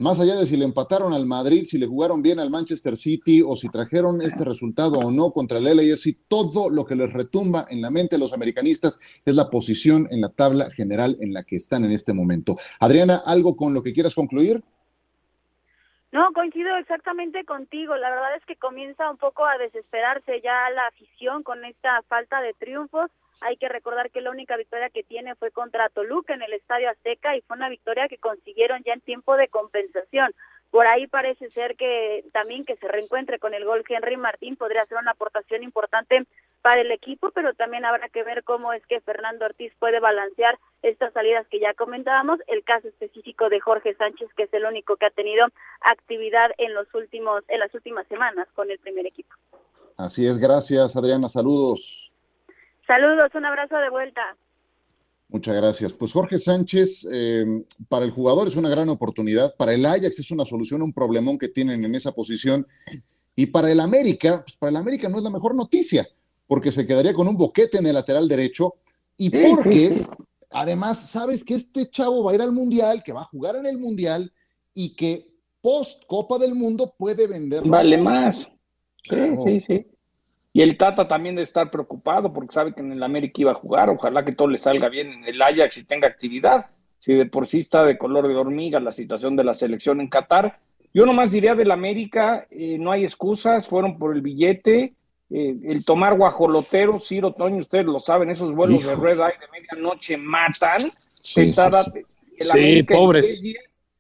[0.01, 3.43] Más allá de si le empataron al Madrid, si le jugaron bien al Manchester City
[3.47, 7.65] o si trajeron este resultado o no contra el LAFC, todo lo que les retumba
[7.71, 11.45] en la mente a los americanistas es la posición en la tabla general en la
[11.45, 12.57] que están en este momento.
[12.81, 14.65] Adriana, ¿algo con lo que quieras concluir?
[16.15, 17.97] No, coincido exactamente contigo.
[17.97, 22.41] La verdad es que comienza un poco a desesperarse ya la afición con esta falta
[22.41, 23.11] de triunfos.
[23.41, 26.89] Hay que recordar que la única victoria que tiene fue contra Toluca en el Estadio
[26.89, 30.33] Azteca y fue una victoria que consiguieron ya en tiempo de compensación.
[30.71, 34.87] Por ahí parece ser que también que se reencuentre con el gol Henry Martín podría
[34.87, 36.27] ser una aportación importante
[36.65, 40.59] para el equipo, pero también habrá que ver cómo es que Fernando Ortiz puede balancear
[40.81, 44.97] estas salidas que ya comentábamos, el caso específico de Jorge Sánchez, que es el único
[44.97, 45.45] que ha tenido
[45.83, 49.35] actividad en los últimos en las últimas semanas con el primer equipo.
[49.99, 52.15] Así es, gracias Adriana, saludos.
[52.87, 54.35] Saludos, un abrazo de vuelta.
[55.29, 55.93] Muchas gracias.
[55.93, 57.45] Pues Jorge Sánchez, eh,
[57.91, 61.37] para el jugador es una gran oportunidad, para el Ajax es una solución un problemón
[61.37, 62.67] que tienen en esa posición,
[63.37, 66.09] y para el América, pues para el América no es la mejor noticia,
[66.47, 68.75] porque se quedaría con un boquete en el lateral derecho,
[69.17, 70.07] y porque
[70.51, 73.67] además sabes que este chavo va a ir al Mundial, que va a jugar en
[73.67, 74.33] el Mundial,
[74.75, 75.29] y que
[75.61, 77.63] post Copa del Mundo puede vender.
[77.65, 78.51] Vale más.
[79.03, 79.87] Sí, sí, sí.
[80.57, 83.57] Y el Tata también debe estar preocupado porque sabe que en el América iba a
[83.57, 83.91] jugar.
[83.91, 86.67] Ojalá que todo le salga bien en el Ajax y tenga actividad.
[86.97, 90.09] Si de por sí está de color de hormiga la situación de la selección en
[90.09, 90.61] Qatar.
[90.93, 94.95] Yo nomás diría del América, eh, no hay excusas, fueron por el billete.
[95.37, 99.49] Eh, el tomar guajolotero, Ciro, Toño, ustedes lo saben, esos vuelos de Red Eye de
[99.51, 100.93] medianoche matan.
[101.19, 101.51] Sí,
[102.85, 103.43] pobres.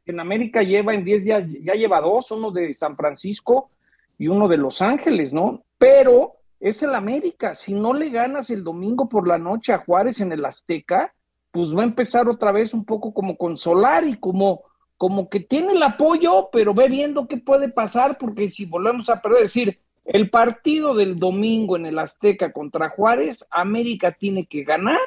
[0.06, 3.70] En, América lleva en 10 días, ya lleva dos, uno de San Francisco
[4.16, 5.64] y uno de Los Ángeles, ¿no?
[5.76, 7.52] Pero es el América.
[7.52, 11.12] Si no le ganas el domingo por la noche a Juárez en el Azteca,
[11.50, 14.62] pues va a empezar otra vez un poco como consolar y como,
[14.96, 19.20] como que tiene el apoyo, pero ve viendo qué puede pasar, porque si volvemos a
[19.20, 24.98] perder, decir, el partido del domingo en el Azteca contra Juárez, América tiene que ganar,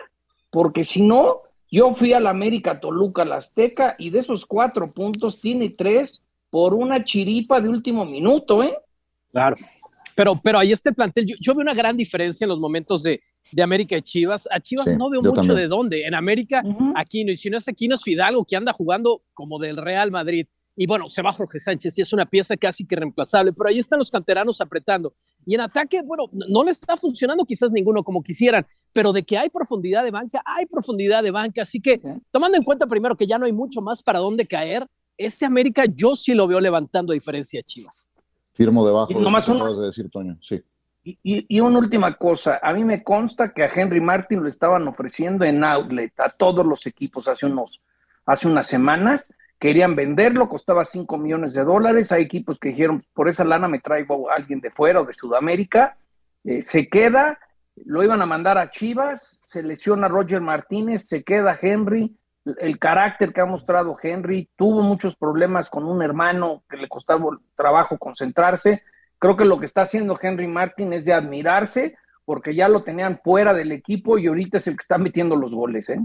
[0.50, 5.40] porque si no, yo fui al América Toluca, al Azteca, y de esos cuatro puntos
[5.40, 8.76] tiene tres por una chiripa de último minuto, ¿eh?
[9.32, 9.56] Claro.
[10.16, 13.62] Pero, pero ahí este plantel, yo, veo una gran diferencia en los momentos de, de
[13.62, 14.48] América y Chivas.
[14.50, 16.08] A Chivas no veo mucho de dónde.
[16.08, 16.64] En América,
[16.96, 19.78] aquí no, y si no es aquí, no es Fidalgo, que anda jugando como del
[19.78, 20.48] Real Madrid.
[20.80, 23.80] Y bueno, se va Jorge Sánchez y es una pieza casi que reemplazable, pero ahí
[23.80, 25.12] están los canteranos apretando.
[25.44, 28.64] Y en ataque, bueno, no le está funcionando quizás ninguno como quisieran,
[28.94, 31.64] pero de que hay profundidad de banca, hay profundidad de banca.
[31.64, 32.00] Así que
[32.32, 34.86] tomando en cuenta primero que ya no hay mucho más para dónde caer,
[35.18, 38.12] este América yo sí lo veo levantando a diferencia de Chivas.
[38.54, 40.38] Firmo debajo de lo que acabas de decir, Toño.
[40.42, 40.62] Sí.
[41.04, 44.88] Y, y, una última cosa, a mí me consta que a Henry Martin lo estaban
[44.88, 47.82] ofreciendo en outlet a todos los equipos hace unos,
[48.26, 49.28] hace unas semanas
[49.60, 53.80] querían venderlo, costaba 5 millones de dólares, hay equipos que dijeron, por esa lana me
[53.80, 55.98] traigo a alguien de fuera o de Sudamérica,
[56.44, 57.40] eh, se queda,
[57.86, 62.16] lo iban a mandar a Chivas, se lesiona Roger Martínez, se queda Henry,
[62.60, 67.26] el carácter que ha mostrado Henry, tuvo muchos problemas con un hermano que le costaba
[67.56, 68.84] trabajo concentrarse,
[69.20, 73.20] creo que lo que está haciendo Henry Martin es de admirarse, porque ya lo tenían
[73.24, 76.00] fuera del equipo y ahorita es el que está metiendo los goles, ¿eh?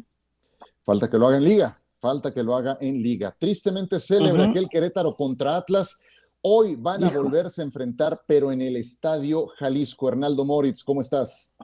[0.84, 1.81] Falta que lo haga en liga.
[2.02, 3.32] Falta que lo haga en liga.
[3.38, 6.02] Tristemente célebre aquel Querétaro contra Atlas.
[6.42, 10.08] Hoy van a volverse a enfrentar, pero en el Estadio Jalisco.
[10.08, 11.54] Hernaldo Moritz, ¿cómo estás?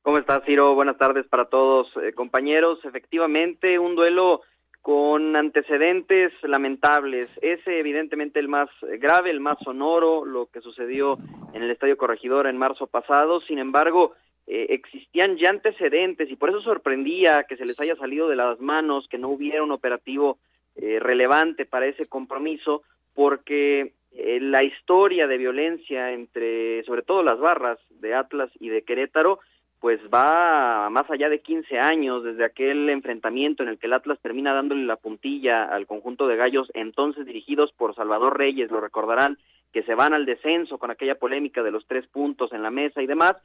[0.00, 0.74] ¿Cómo estás, Ciro?
[0.74, 2.78] Buenas tardes para todos, eh, compañeros.
[2.86, 4.40] Efectivamente, un duelo
[4.80, 7.28] con antecedentes lamentables.
[7.42, 11.18] Ese, evidentemente, el más grave, el más sonoro, lo que sucedió
[11.52, 13.42] en el Estadio Corregidor en marzo pasado.
[13.42, 14.14] Sin embargo,
[14.52, 18.58] eh, existían ya antecedentes y por eso sorprendía que se les haya salido de las
[18.58, 20.38] manos, que no hubiera un operativo
[20.74, 22.82] eh, relevante para ese compromiso,
[23.14, 28.82] porque eh, la historia de violencia entre, sobre todo las barras de Atlas y de
[28.82, 29.38] Querétaro,
[29.78, 34.18] pues va más allá de 15 años desde aquel enfrentamiento en el que el Atlas
[34.20, 39.38] termina dándole la puntilla al conjunto de gallos entonces dirigidos por Salvador Reyes, lo recordarán,
[39.72, 43.02] que se van al descenso con aquella polémica de los tres puntos en la mesa
[43.02, 43.36] y demás.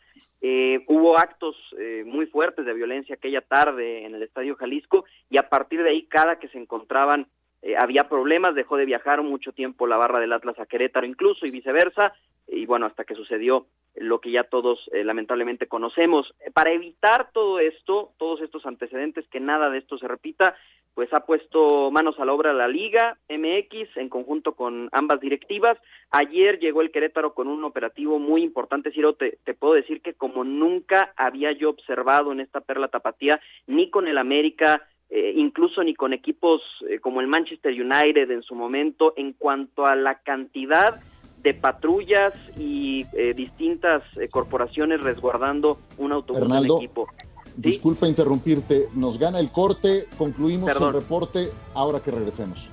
[0.42, 5.38] Eh, hubo actos eh, muy fuertes de violencia aquella tarde en el Estadio Jalisco y
[5.38, 7.28] a partir de ahí cada que se encontraban
[7.66, 11.48] eh, había problemas, dejó de viajar mucho tiempo la barra del Atlas a Querétaro incluso
[11.48, 12.14] y viceversa,
[12.48, 16.32] y bueno, hasta que sucedió lo que ya todos lamentablemente conocemos.
[16.54, 20.54] Para evitar todo esto, todos estos antecedentes, que nada de esto se repita,
[20.96, 25.78] pues ha puesto manos a la obra la Liga MX en conjunto con ambas directivas.
[26.10, 30.14] Ayer llegó el Querétaro con un operativo muy importante, Ciro, te, te puedo decir que
[30.14, 35.84] como nunca había yo observado en esta perla tapatía, ni con el América, eh, incluso
[35.84, 40.20] ni con equipos eh, como el Manchester United en su momento, en cuanto a la
[40.20, 41.00] cantidad
[41.42, 47.08] de patrullas y eh, distintas corporaciones resguardando un autobús equipo.
[47.56, 52.70] Disculpa interrumpirte, nos gana el corte, concluimos el reporte ahora que regresemos.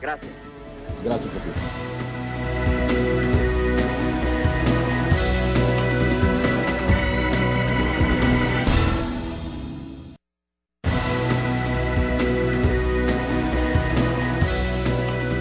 [0.00, 0.32] Gracias.
[1.04, 2.19] Gracias a ti.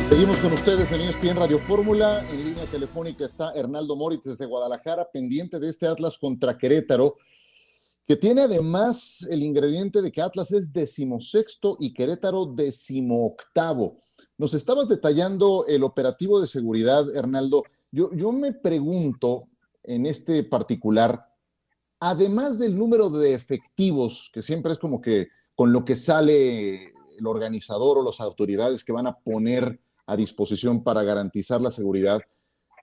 [0.10, 2.28] Seguimos con ustedes en ESPN Radio Fórmula.
[2.32, 7.15] En línea telefónica está Hernaldo Moritz desde Guadalajara, pendiente de este Atlas contra Querétaro
[8.08, 13.98] que tiene además el ingrediente de que Atlas es decimosexto y Querétaro decimoctavo.
[14.36, 17.65] Nos estabas detallando el operativo de seguridad, Hernaldo.
[17.91, 19.43] Yo, yo me pregunto
[19.84, 21.24] en este particular,
[22.00, 27.28] además del número de efectivos, que siempre es como que con lo que sale el
[27.28, 32.19] organizador o las autoridades que van a poner a disposición para garantizar la seguridad,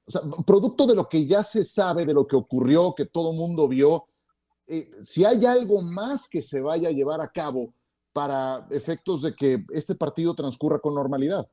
[0.06, 3.32] o sea, producto de lo que ya se sabe, de lo que ocurrió, que todo
[3.32, 4.06] mundo vio,
[4.68, 7.72] eh, si hay algo más que se vaya a llevar a cabo
[8.12, 11.46] para efectos de que este partido transcurra con normalidad.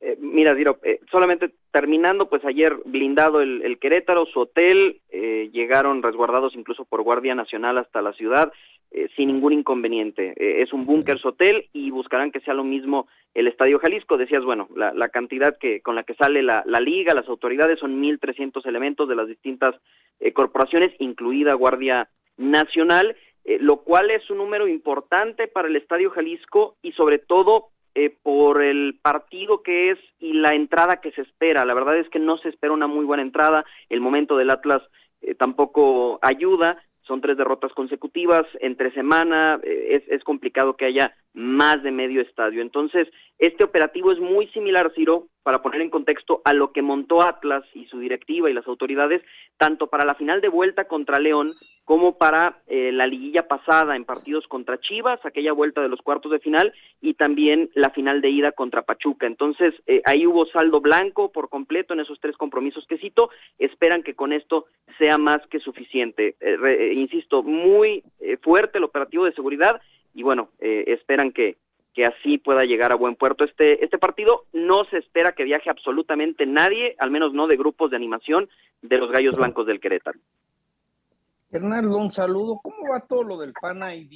[0.00, 5.00] Eh, mira, Diro, eh, solamente terminando, pues ayer blindado el, Querétaro, su hotel,
[5.52, 8.52] llegaron resguardados incluso por Guardia Nacional hasta la ciudad.
[8.96, 10.34] Eh, sin ningún inconveniente.
[10.36, 14.16] Eh, es un Bunkers Hotel y buscarán que sea lo mismo el Estadio Jalisco.
[14.16, 18.64] Decías, bueno, la, cantidad que con la que sale la, liga, las autoridades son 1.300
[18.66, 19.74] elementos de las distintas
[20.20, 23.16] eh, corporaciones, incluida Guardia Nacional,
[23.58, 27.70] lo cual es un número importante para el Estadio Jalisco y sobre todo
[28.22, 31.64] por el partido que es y la entrada que se espera.
[31.64, 33.64] La verdad es que no se espera una muy buena entrada.
[33.88, 34.82] El momento del Atlas
[35.36, 41.82] tampoco ayuda son tres derrotas consecutivas, entre semana eh, es, es, complicado que haya más
[41.82, 42.62] de medio estadio.
[42.62, 47.20] Entonces, este operativo es muy similar, Ciro, para poner en contexto a lo que montó
[47.20, 49.22] Atlas y su directiva y las autoridades,
[49.58, 51.52] tanto para la final de vuelta contra León
[51.84, 56.32] como para eh, la liguilla pasada en partidos contra Chivas, aquella vuelta de los cuartos
[56.32, 59.26] de final, y también la final de ida contra Pachuca.
[59.26, 63.28] Entonces, eh, ahí hubo saldo blanco por completo en esos tres compromisos que cito.
[63.58, 64.66] Esperan que con esto
[64.96, 66.36] sea más que suficiente.
[66.40, 68.02] Eh, insisto, muy
[68.40, 69.80] fuerte el operativo de seguridad
[70.14, 71.56] y bueno, esperan que,
[71.94, 74.44] que así pueda llegar a buen puerto este, este partido.
[74.52, 78.48] No se espera que viaje absolutamente nadie, al menos no de grupos de animación
[78.82, 80.18] de los Gallos Blancos del Querétaro.
[81.50, 82.60] Hernando, un saludo.
[82.62, 84.12] ¿Cómo va todo lo del Fan ID?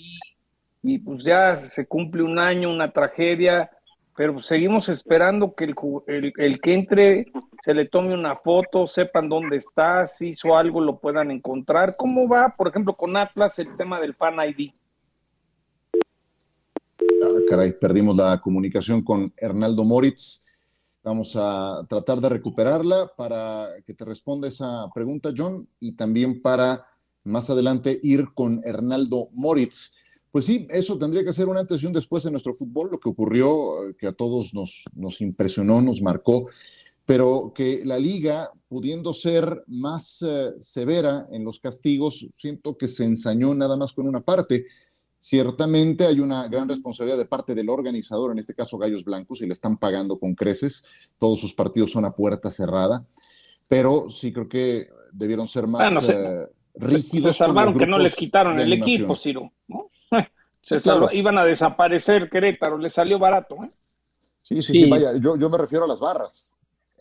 [0.83, 3.71] Y pues ya se cumple un año, una tragedia,
[4.17, 7.27] pero pues seguimos esperando que el, el, que entre
[7.63, 11.95] se le tome una foto, sepan dónde está, si hizo algo, lo puedan encontrar.
[11.97, 14.73] ¿Cómo va, por ejemplo, con Atlas el tema del Fan ID?
[17.23, 20.45] Ah, caray, perdimos la comunicación con Hernaldo Moritz.
[21.03, 26.87] Vamos a tratar de recuperarla para que te responda esa pregunta, John, y también para
[27.25, 29.95] más adelante ir con Hernaldo Moritz.
[30.31, 33.01] Pues sí, eso tendría que ser un antes y un después en nuestro fútbol, lo
[33.01, 36.49] que ocurrió, que a todos nos, nos impresionó, nos marcó,
[37.07, 43.05] pero que la liga, pudiendo ser más eh, severa en los castigos, siento que se
[43.05, 44.67] ensañó nada más con una parte.
[45.29, 49.47] Ciertamente hay una gran responsabilidad de parte del organizador, en este caso Gallos Blancos, y
[49.47, 50.87] le están pagando con creces.
[51.19, 53.05] Todos sus partidos son a puerta cerrada,
[53.69, 57.37] pero sí creo que debieron ser más eh, rígidos.
[57.37, 59.53] Se salvaron que no les quitaron el equipo, Ciro.
[60.63, 60.81] Se
[61.13, 63.57] Iban a desaparecer Querétaro, les salió barato.
[63.57, 63.71] ¿eh?
[64.41, 66.55] Sí, sí, sí, vaya, yo, me refiero a las barras.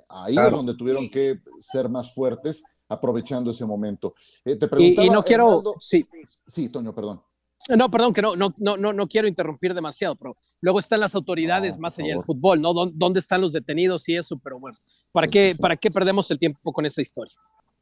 [0.10, 4.16] Ahí es donde tuvieron que ser más fuertes aprovechando ese momento.
[4.44, 6.06] Eh, te preguntaba, y, no quiero, sí.
[6.46, 7.22] Sí, Toño, perdón.
[7.70, 11.78] No, perdón, que no, no, no, no, quiero interrumpir demasiado, pero luego están las autoridades
[11.78, 12.74] más allá del fútbol, ¿no?
[12.74, 14.40] ¿Dónde están los detenidos y eso?
[14.42, 14.78] Pero bueno,
[15.12, 17.36] ¿para, qué, ¿para qué perdemos el tiempo con esa historia?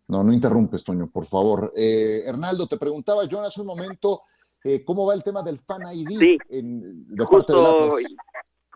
[0.08, 1.74] No, no interrumpes, Toño, por favor.
[1.76, 4.22] Eh, Hernaldo, te preguntaba yo hace un momento
[4.64, 7.54] eh, cómo va el tema del Fan ID sí, de parte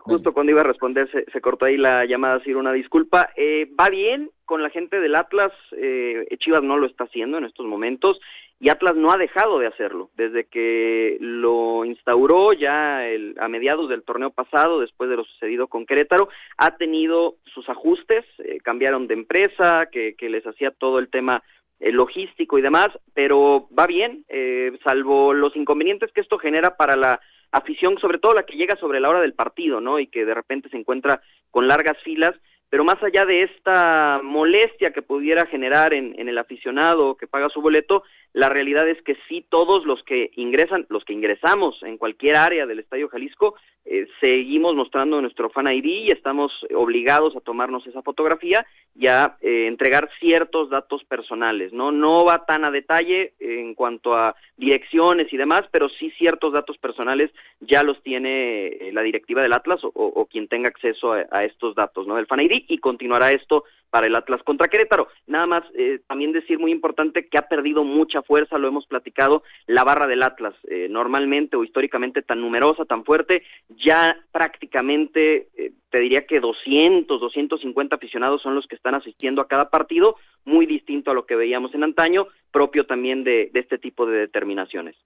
[0.02, 3.30] Justo cuando iba a responder se, cortó ahí la llamada, Ciro, una disculpa.
[3.36, 7.44] Eh, va bien con la gente del Atlas, eh, Chivas no lo está haciendo en
[7.44, 8.18] estos momentos
[8.60, 13.00] y Atlas no ha dejado de hacerlo desde que lo instauró ya
[13.38, 18.26] a mediados del torneo pasado, después de lo sucedido con Querétaro, ha tenido sus ajustes,
[18.38, 21.42] eh, cambiaron de empresa, que, les hacía todo el tema
[21.80, 26.96] eh, logístico y demás, pero va bien, eh, salvo los inconvenientes que esto genera para
[26.96, 27.18] la
[27.52, 29.98] afición, sobre todo la que llega sobre la hora del partido, ¿no?
[29.98, 32.34] Y que de repente se encuentra con largas filas,
[32.70, 37.48] pero más allá de esta molestia que pudiera generar en, en, el aficionado que paga
[37.48, 41.98] su boleto, la realidad es que sí todos los que ingresan, los que ingresamos en
[41.98, 47.40] cualquier área del Estadio Jalisco, eh, seguimos mostrando nuestro Fan ID y estamos obligados a
[47.40, 51.90] tomarnos esa fotografía y a eh, entregar ciertos datos personales, ¿no?
[51.90, 56.76] No va tan a detalle en cuanto a direcciones y demás, pero sí ciertos datos
[56.78, 61.74] personales ya los tiene eh, la directiva del Atlas o, quien tenga acceso a, estos
[61.74, 62.16] datos, ¿no?
[62.16, 65.08] Del Fan ID y continuará esto para el Atlas contra Querétaro.
[65.26, 69.42] Nada más eh, también decir muy importante que ha perdido mucha fuerza, lo hemos platicado,
[69.66, 75.72] la barra del Atlas, eh, normalmente o históricamente tan numerosa, tan fuerte, ya prácticamente eh,
[75.90, 80.66] te diría que 200, 250 aficionados son los que están asistiendo a cada partido, muy
[80.66, 84.96] distinto a lo que veíamos en antaño, propio también de, de este tipo de determinaciones.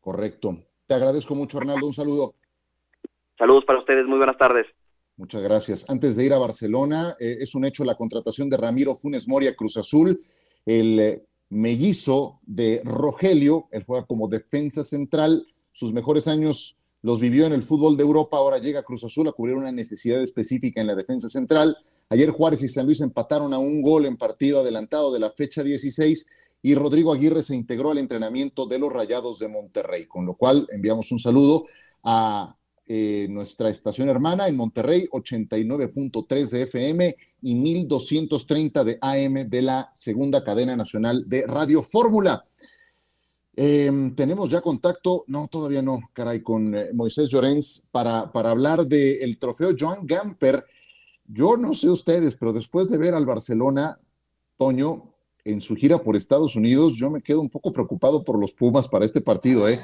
[0.00, 0.58] Correcto.
[0.86, 1.86] Te agradezco mucho, Arnaldo.
[1.86, 2.34] Un saludo.
[3.38, 4.66] Saludos para ustedes, muy buenas tardes.
[5.16, 5.84] Muchas gracias.
[5.88, 9.54] Antes de ir a Barcelona, eh, es un hecho la contratación de Ramiro Funes Moria
[9.54, 10.24] Cruz Azul,
[10.66, 17.46] el eh, mellizo de Rogelio, él juega como defensa central, sus mejores años los vivió
[17.46, 20.86] en el fútbol de Europa, ahora llega Cruz Azul a cubrir una necesidad específica en
[20.86, 21.76] la defensa central.
[22.08, 25.62] Ayer Juárez y San Luis empataron a un gol en partido adelantado de la fecha
[25.62, 26.26] 16
[26.62, 30.66] y Rodrigo Aguirre se integró al entrenamiento de los Rayados de Monterrey, con lo cual
[30.72, 31.66] enviamos un saludo
[32.02, 32.56] a
[32.86, 39.90] eh, nuestra estación hermana en Monterrey, 89.3 de FM y 1230 de AM de la
[39.94, 42.44] segunda cadena nacional de Radio Fórmula.
[43.56, 48.86] Em, tenemos ya contacto, no, todavía no, caray, con eh, Moisés Llorens para, para hablar
[48.86, 50.64] del trofeo Joan Gamper.
[51.26, 53.98] Yo no sé ustedes, pero después de ver al Barcelona,
[54.58, 55.14] Toño,
[55.44, 58.88] en su gira por Estados Unidos, yo me quedo un poco preocupado por los Pumas
[58.88, 59.80] para este partido, ¿eh?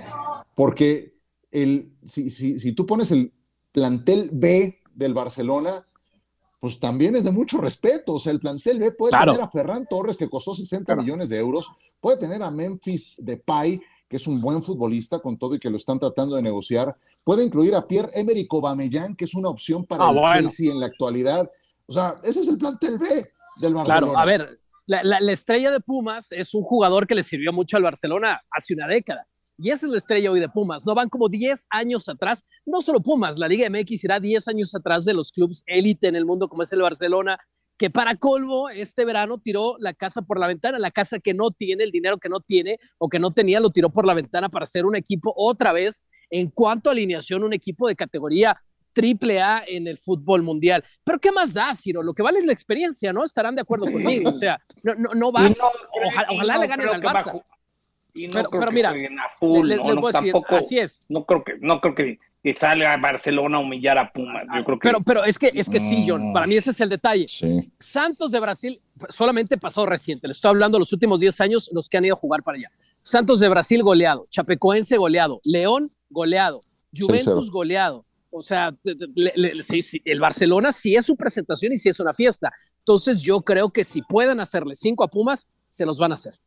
[0.54, 1.19] Porque
[1.50, 3.32] el, si, si, si tú pones el
[3.72, 5.84] plantel B del Barcelona,
[6.60, 8.14] pues también es de mucho respeto.
[8.14, 11.38] O sea, el plantel B puede tener a Ferran Torres, que costó 60 millones de
[11.38, 11.70] euros,
[12.00, 15.76] puede tener a Memphis Depay, que es un buen futbolista con todo y que lo
[15.76, 16.94] están tratando de negociar.
[17.24, 20.86] Puede incluir a Pierre-Emerick Aubameyang, que es una opción para ah, el Chelsea en la
[20.86, 21.50] actualidad.
[21.86, 23.06] O sea, ese es el plantel B
[23.60, 24.12] del Barcelona.
[24.12, 27.84] Claro, a ver, la, estrella de Pumas es un jugador que le sirvió mucho al
[27.84, 29.26] Barcelona hace una década.
[29.62, 30.86] Y esa es la estrella hoy de Pumas.
[30.86, 32.42] No van como 10 años atrás.
[32.64, 36.16] No solo Pumas, la Liga MX irá 10 años atrás de los clubes élite en
[36.16, 37.38] el mundo como es el Barcelona,
[37.76, 41.50] que para colmo este verano tiró la casa por la ventana, la casa que no
[41.50, 44.48] tiene, el dinero que no tiene o que no tenía, lo tiró por la ventana
[44.48, 48.58] para ser un equipo otra vez en cuanto a alineación, un equipo de categoría
[48.94, 50.84] triple A en el fútbol mundial.
[51.04, 52.02] Pero ¿qué más da, Ciro?
[52.02, 53.24] Lo que vale es la experiencia, ¿no?
[53.24, 54.30] Estarán de acuerdo conmigo.
[54.30, 55.56] O sea, no, no, no vas,
[56.32, 57.42] ojalá, le ganen al Barça.
[58.14, 58.94] Y no pero, creo mira,
[59.40, 61.04] no, tampoco, así es.
[61.08, 64.44] No creo que, no creo que, que salga a Barcelona a humillar a Pumas.
[64.56, 64.88] Yo creo que...
[64.88, 67.26] Pero, pero es que, es que sí, John, para mí ese es el detalle.
[67.78, 71.88] Santos de Brasil solamente pasó reciente, le estoy hablando de los últimos 10 años, los
[71.88, 72.70] que han ido a jugar para allá.
[73.02, 76.60] Santos de Brasil goleado, Chapecoense goleado, León goleado,
[76.96, 78.04] Juventus goleado.
[78.30, 82.52] O sea, el Barcelona sí es su presentación y sí es una fiesta.
[82.78, 86.38] Entonces yo creo que si pueden hacerle cinco a Pumas, se los van a hacer.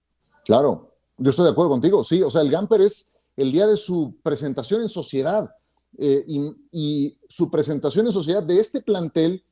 [0.46, 0.93] Claro,
[1.24, 4.20] yo estoy de acuerdo contigo, sí, o sea, el Gamper es el día de su
[4.22, 5.50] presentación en sociedad
[5.98, 9.44] eh, y, su presentación en sociedad de este plantel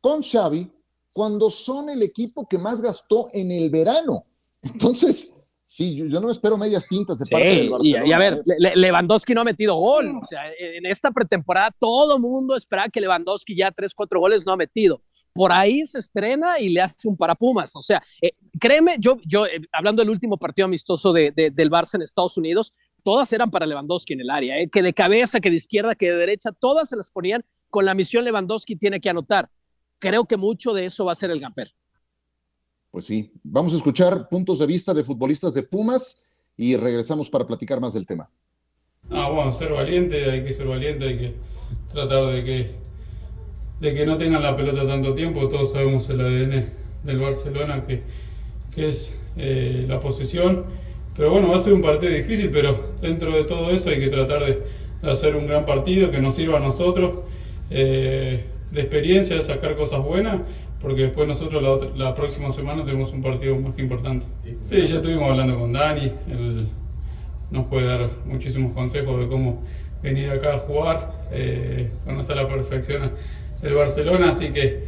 [0.00, 0.70] con Xavi
[1.12, 4.24] cuando son el equipo que más gastó en el verano.
[4.62, 8.06] Entonces, sí, yo, no espero medias tintas de parte del Barcelona.
[8.06, 8.76] Y, a ver, ¿eh?
[8.76, 10.18] Lewandowski no ha metido gol.
[10.22, 14.52] O sea, en esta pretemporada todo mundo esperaba que Lewandowski ya tres, cuatro goles no
[14.52, 15.02] ha metido
[15.36, 17.76] por ahí se estrena y le hace un para Pumas.
[17.76, 21.96] O sea, eh, créeme, yo, yo eh, hablando del último partido amistoso de, del Barça
[21.96, 22.72] en Estados Unidos,
[23.04, 26.10] todas eran para Lewandowski en el área, eh, que de cabeza, que de izquierda, que
[26.10, 29.50] de derecha, todas se las ponían con la misión Lewandowski tiene que anotar.
[29.98, 31.72] Creo que mucho de eso va a ser el Gamper.
[32.90, 37.44] Pues sí, vamos a escuchar puntos de vista de futbolistas de Pumas y regresamos para
[37.44, 38.30] platicar más del tema.
[39.10, 41.34] Ah, bueno, ser valiente, hay que ser valiente, hay que
[41.92, 42.85] tratar de que
[43.80, 45.48] de que no tengan la pelota tanto tiempo.
[45.48, 46.66] Todos sabemos el ADN
[47.04, 48.02] del Barcelona que,
[48.74, 50.64] que es eh, la posesión.
[51.16, 54.08] Pero bueno, va a ser un partido difícil, pero dentro de todo eso hay que
[54.08, 54.62] tratar de,
[55.02, 57.20] hacer un gran partido que nos sirva a nosotros
[57.70, 60.40] eh, de experiencia, de sacar cosas buenas,
[60.80, 64.26] porque después nosotros la, la, próxima semana tenemos un partido más que importante.
[64.62, 66.68] Sí, ya estuvimos hablando con Dani, él
[67.50, 69.62] nos puede dar muchísimos consejos de cómo
[70.02, 73.12] venir acá a jugar, eh, conoce a la perfección
[73.66, 74.84] el Barcelona, así que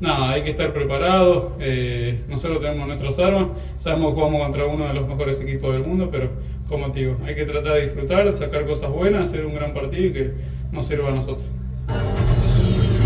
[0.00, 1.52] nada, hay que estar preparado.
[1.60, 5.84] Eh, nosotros tenemos nuestras armas, sabemos que jugamos contra uno de los mejores equipos del
[5.86, 6.28] mundo, pero
[6.68, 10.06] como te digo, hay que tratar de disfrutar, sacar cosas buenas, hacer un gran partido
[10.06, 10.32] y que
[10.72, 11.46] nos sirva a nosotros.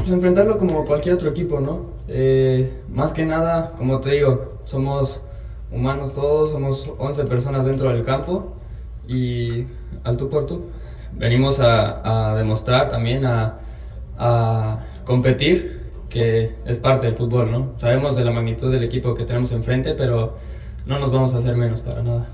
[0.01, 1.95] Pues enfrentarlo como cualquier otro equipo, ¿no?
[2.09, 5.23] Eh, más que nada, como te digo, somos
[5.73, 8.55] humanos todos, somos 11 personas dentro del campo
[9.09, 9.65] y
[10.05, 10.67] al tú por tú.
[11.13, 13.61] Venimos a, a demostrar también, a,
[14.19, 17.75] a competir, que es parte del fútbol, ¿no?
[17.79, 20.37] Sabemos de la magnitud del equipo que tenemos enfrente, pero
[20.87, 22.31] no nos vamos a hacer menos para nada.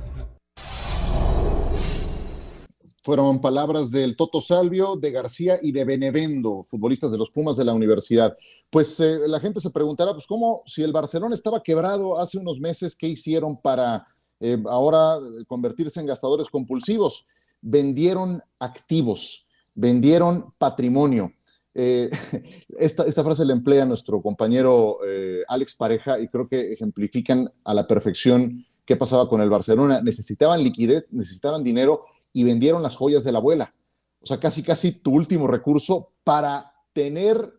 [3.03, 7.64] Fueron palabras del Toto Salvio, de García y de Benevendo, futbolistas de los Pumas de
[7.64, 8.37] la universidad.
[8.68, 12.61] Pues eh, la gente se preguntará, pues cómo, si el Barcelona estaba quebrado hace unos
[12.61, 14.07] meses, ¿qué hicieron para
[14.39, 15.18] eh, ahora
[15.49, 17.27] convertirse en gastadores compulsivos?
[17.62, 21.33] Vendieron activos, vendieron patrimonio
[21.75, 22.11] eh,
[22.79, 27.75] esta, esta, frase la emplea nuestro compañero eh, Alex Pareja y creo que ejemplifican a
[27.75, 30.01] la perfección qué pasaba con el Barcelona.
[30.03, 33.75] Necesitaban liquidez, necesitaban dinero y vendieron las joyas de la abuela.
[34.21, 37.55] O sea, casi, casi tu último recurso para tener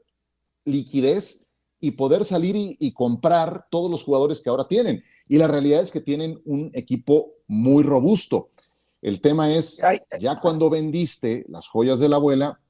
[0.66, 1.48] liquidez
[1.80, 5.04] y poder salir y, comprar todos los jugadores que ahora tienen.
[5.28, 8.52] Y la realidad es que tienen un equipo muy robusto.
[9.02, 9.82] El tema es,
[10.20, 12.61] ya cuando vendiste las joyas de la abuela,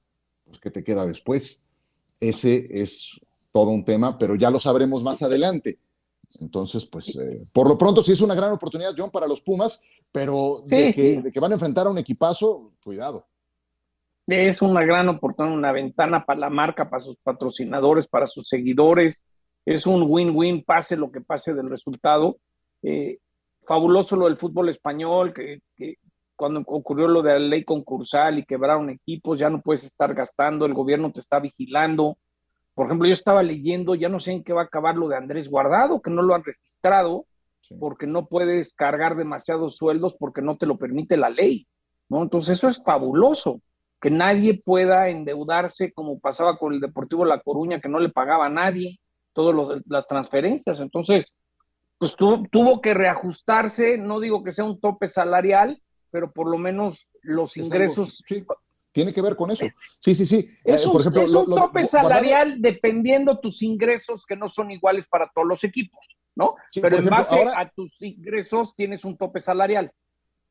[0.52, 1.66] pues, ¿qué te queda después?
[2.20, 3.20] Ese es
[3.52, 5.80] todo un tema, pero ya lo sabremos más adelante.
[6.40, 9.82] Entonces, pues, eh, por lo pronto sí es una gran oportunidad, John, para los Pumas,
[10.12, 13.26] pero de, que, van a enfrentar a un equipazo, cuidado.
[14.28, 19.26] Es una gran oportunidad, una ventana para la marca, para sus patrocinadores, para sus seguidores.
[19.66, 22.38] Es un win-win, pase lo que pase del resultado.
[22.82, 23.20] Eh,
[23.68, 25.98] fabuloso lo del fútbol español, que, que,
[26.42, 30.66] cuando ocurrió lo de la ley concursal y quebraron equipos, ya no puedes estar gastando,
[30.66, 32.18] el gobierno te está vigilando.
[32.74, 35.18] Por ejemplo, yo estaba leyendo, ya no sé en qué va a acabar lo de
[35.18, 37.28] Andrés Guardado, que no lo han registrado,
[37.80, 41.68] porque no puedes cargar demasiados sueldos porque no te lo permite la ley.
[42.10, 42.24] ¿no?
[42.24, 43.62] Entonces eso es fabuloso,
[44.02, 48.48] que nadie pueda endeudarse como pasaba con el Deportivo La Coruña, que no le pagaba
[48.48, 49.00] a nadie
[49.34, 50.80] todas las transferencias.
[50.80, 51.32] Entonces,
[52.00, 55.80] pues tuvo que reajustarse, no digo que sea un tope salarial,
[56.12, 58.24] pero por lo menos los ingresos...
[58.28, 58.46] sí,
[58.92, 59.66] tiene que ver con eso.
[60.00, 60.50] Sí, sí, sí.
[60.64, 64.72] Es eh, un, por ejemplo, es un tope salarial dependiendo tus ingresos que no son
[64.72, 66.56] iguales para todos los equipos, ¿no?
[66.82, 69.92] pero en base a tus ingresos tienes un tope salarial.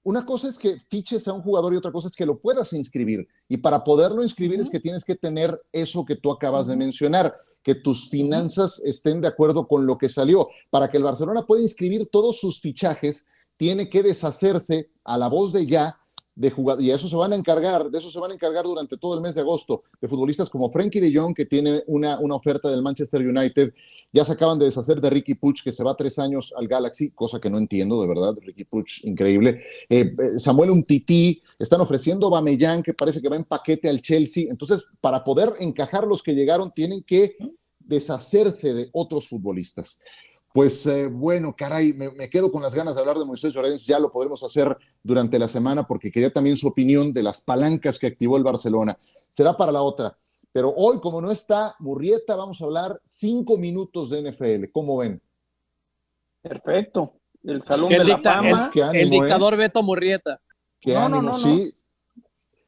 [0.02, 2.72] Una cosa es que fiches a un jugador y otra cosa es que lo puedas
[2.72, 3.28] inscribir.
[3.48, 7.36] Y para poderlo inscribir es que tienes que tener eso que tú acabas de mencionar,
[7.62, 10.48] que tus finanzas estén de acuerdo con lo que salió.
[10.70, 13.26] Para que el Barcelona pueda inscribir todos sus fichajes,
[13.60, 15.98] tiene que deshacerse a la voz de ya
[16.34, 18.96] de jugadores, y eso se van a encargar, de eso se van a encargar durante
[18.96, 22.36] todo el mes de agosto, de futbolistas como Frankie de Jong, que tiene una, una
[22.36, 23.74] oferta del Manchester United,
[24.14, 27.10] ya se acaban de deshacer de Ricky Puch, que se va tres años al Galaxy,
[27.10, 29.62] cosa que no entiendo, de verdad, Ricky Puch, increíble.
[29.90, 34.46] Eh, eh, Samuel Umtiti, están ofreciendo Bameyang, que parece que va en paquete al Chelsea,
[34.48, 37.36] entonces, para poder encajar los que llegaron, tienen que
[37.78, 39.98] deshacerse de otros futbolistas.
[40.52, 44.00] Pues eh, bueno, caray, me, quedo con las ganas de hablar de Moisés Llorens, ya
[44.00, 48.08] lo podremos hacer durante la semana porque quería también su opinión de las palancas que
[48.08, 48.98] activó el Barcelona.
[49.00, 50.16] Será para la otra.
[50.52, 54.72] Pero hoy, como no está Murrieta, vamos a hablar cinco minutos de NFL.
[54.72, 55.22] ¿Cómo ven?
[56.42, 57.12] Perfecto.
[57.44, 58.70] El Salón de la Fama.
[58.74, 59.10] el ¿eh?
[59.10, 60.40] dictador Beto Murrieta.
[60.80, 61.72] Qué ánimo, sí.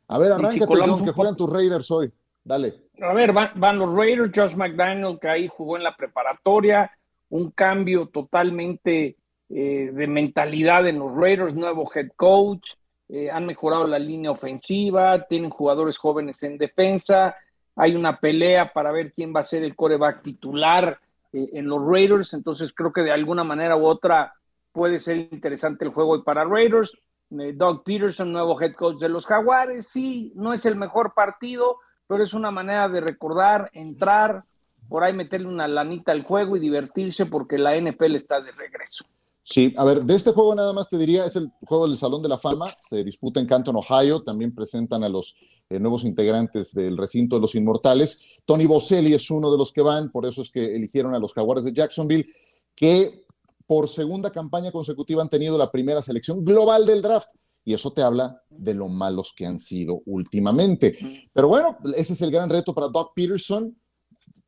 [0.06, 2.12] A ver, arráncate, John, que juegan tus Raiders hoy.
[2.44, 2.90] Dale.
[3.00, 6.90] A ver, van, van los Raiders, Josh McDaniel, que ahí jugó en la preparatoria
[7.32, 9.16] un cambio totalmente
[9.48, 12.72] eh, de mentalidad en los Raiders, nuevo head coach,
[13.08, 17.34] eh, han mejorado la línea ofensiva, tienen jugadores jóvenes en defensa,
[17.74, 20.98] hay una pelea para ver quién va a ser el coreback titular
[21.32, 24.30] eh, en los Raiders, entonces creo que de alguna manera u otra
[24.70, 26.92] puede ser interesante el juego para Raiders.
[27.30, 32.22] Doug Peterson, nuevo head coach de los Jaguares, sí, no es el mejor partido, pero
[32.24, 34.44] es una manera de recordar, entrar,
[34.92, 39.06] por ahí meterle una lanita al juego y divertirse porque la NFL está de regreso.
[39.42, 42.20] Sí, a ver, de este juego nada más te diría, es el juego del Salón
[42.20, 45.34] de la Fama, se disputa en Canton, Ohio, también presentan a los
[45.70, 48.20] eh, nuevos integrantes del recinto de los Inmortales.
[48.44, 51.32] Tony Boselli es uno de los que van, por eso es que eligieron a los
[51.32, 52.28] Jaguares de Jacksonville,
[52.74, 53.24] que
[53.66, 57.30] por segunda campaña consecutiva han tenido la primera selección global del draft.
[57.64, 61.30] Y eso te habla de lo malos que han sido últimamente.
[61.32, 63.74] Pero bueno, ese es el gran reto para Doc Peterson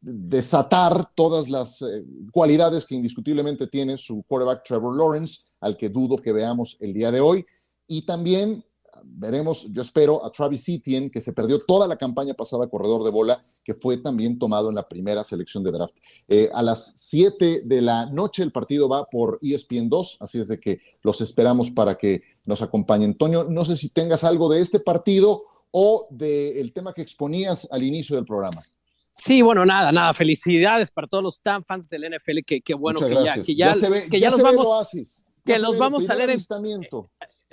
[0.05, 6.19] desatar todas las eh, cualidades que indiscutiblemente tiene su quarterback Trevor Lawrence, al que dudo
[6.19, 7.47] que veamos el día de hoy.
[7.87, 8.65] Y también
[9.03, 13.11] veremos, yo espero, a Travis Etienne, que se perdió toda la campaña pasada corredor de
[13.11, 15.97] bola, que fue también tomado en la primera selección de draft.
[16.29, 20.49] Eh, a las 7 de la noche el partido va por ESPN 2, así es
[20.49, 23.17] de que los esperamos para que nos acompañen.
[23.17, 27.83] Toño, no sé si tengas algo de este partido o del tema que exponías al
[27.83, 28.61] inicio del programa.
[29.17, 30.13] Sí, bueno, nada, nada.
[30.13, 32.39] Felicidades para todos los tan fans del NFL.
[32.45, 33.73] Que, que bueno que ya, que ya,
[34.11, 34.91] que ya, los vamos,
[35.45, 36.41] que los vamos a leer en,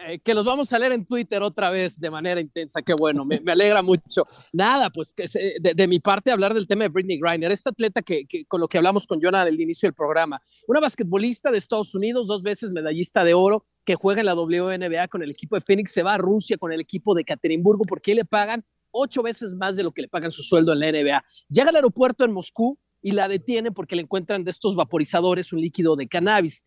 [0.08, 2.82] eh, que los vamos a leer en Twitter otra vez de manera intensa.
[2.82, 4.24] Qué bueno, me, alegra mucho.
[4.52, 5.26] Nada, pues que
[5.60, 8.60] de, de, mi parte hablar del tema de Britney Griner, esta atleta que, que con
[8.60, 12.42] lo que hablamos con Jonah al inicio del programa, una basquetbolista de Estados Unidos, dos
[12.42, 16.02] veces medallista de oro, que juega en la WNBA con el equipo de Phoenix, se
[16.02, 19.84] va a Rusia con el equipo de Caterinburgo porque le pagan ocho veces más de
[19.84, 21.24] lo que le pagan su sueldo en la NBA.
[21.50, 25.62] Llega al aeropuerto en Moscú y la detienen porque le encuentran de estos vaporizadores un
[25.62, 26.66] líquido de cannabis.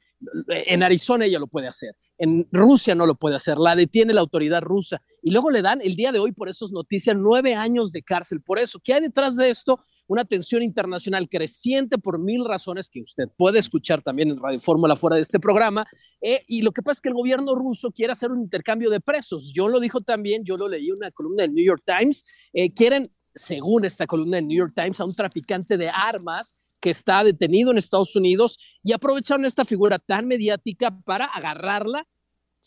[0.49, 4.21] En Arizona ella lo puede hacer, en Rusia no lo puede hacer, la detiene la
[4.21, 7.55] autoridad rusa y luego le dan el día de hoy, por eso es noticia, nueve
[7.55, 8.43] años de cárcel.
[8.43, 9.81] Por eso, ¿qué hay detrás de esto?
[10.07, 14.97] Una tensión internacional creciente por mil razones que usted puede escuchar también en Radio Fórmula
[14.97, 15.87] fuera de este programa.
[16.21, 19.01] Eh, y lo que pasa es que el gobierno ruso quiere hacer un intercambio de
[19.01, 19.51] presos.
[19.55, 22.73] Yo lo dijo también, yo lo leí en una columna del New York Times, eh,
[22.73, 26.55] quieren según esta columna del New York Times, a un traficante de armas
[26.85, 32.07] que está detenido en Estados Unidos y aprovecharon esta figura tan mediática para agarrarla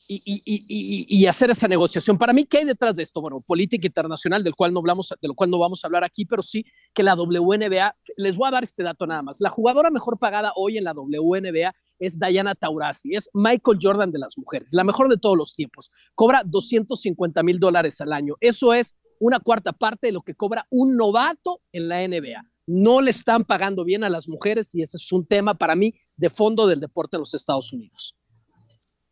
[0.09, 2.17] y, hacer esa negociación.
[2.17, 3.21] Para mí, ¿qué hay detrás de esto?
[3.21, 6.25] Bueno, política internacional, del cual no hablamos, de lo cual no vamos a hablar aquí,
[6.25, 6.65] pero sí
[6.95, 9.39] que la WNBA, les voy a dar este dato nada más.
[9.39, 14.17] La jugadora mejor pagada hoy en la WNBA es Diana Taurasi, es Michael Jordan de
[14.17, 15.91] las mujeres, la mejor de todos los tiempos.
[16.15, 18.33] Cobra 250 mil dólares al año.
[18.41, 23.01] Eso es una cuarta parte de lo que cobra un novato en la NBA no
[23.01, 26.29] le están pagando bien a las mujeres y ese es un tema para mí de
[26.29, 28.15] fondo del deporte en los Estados Unidos.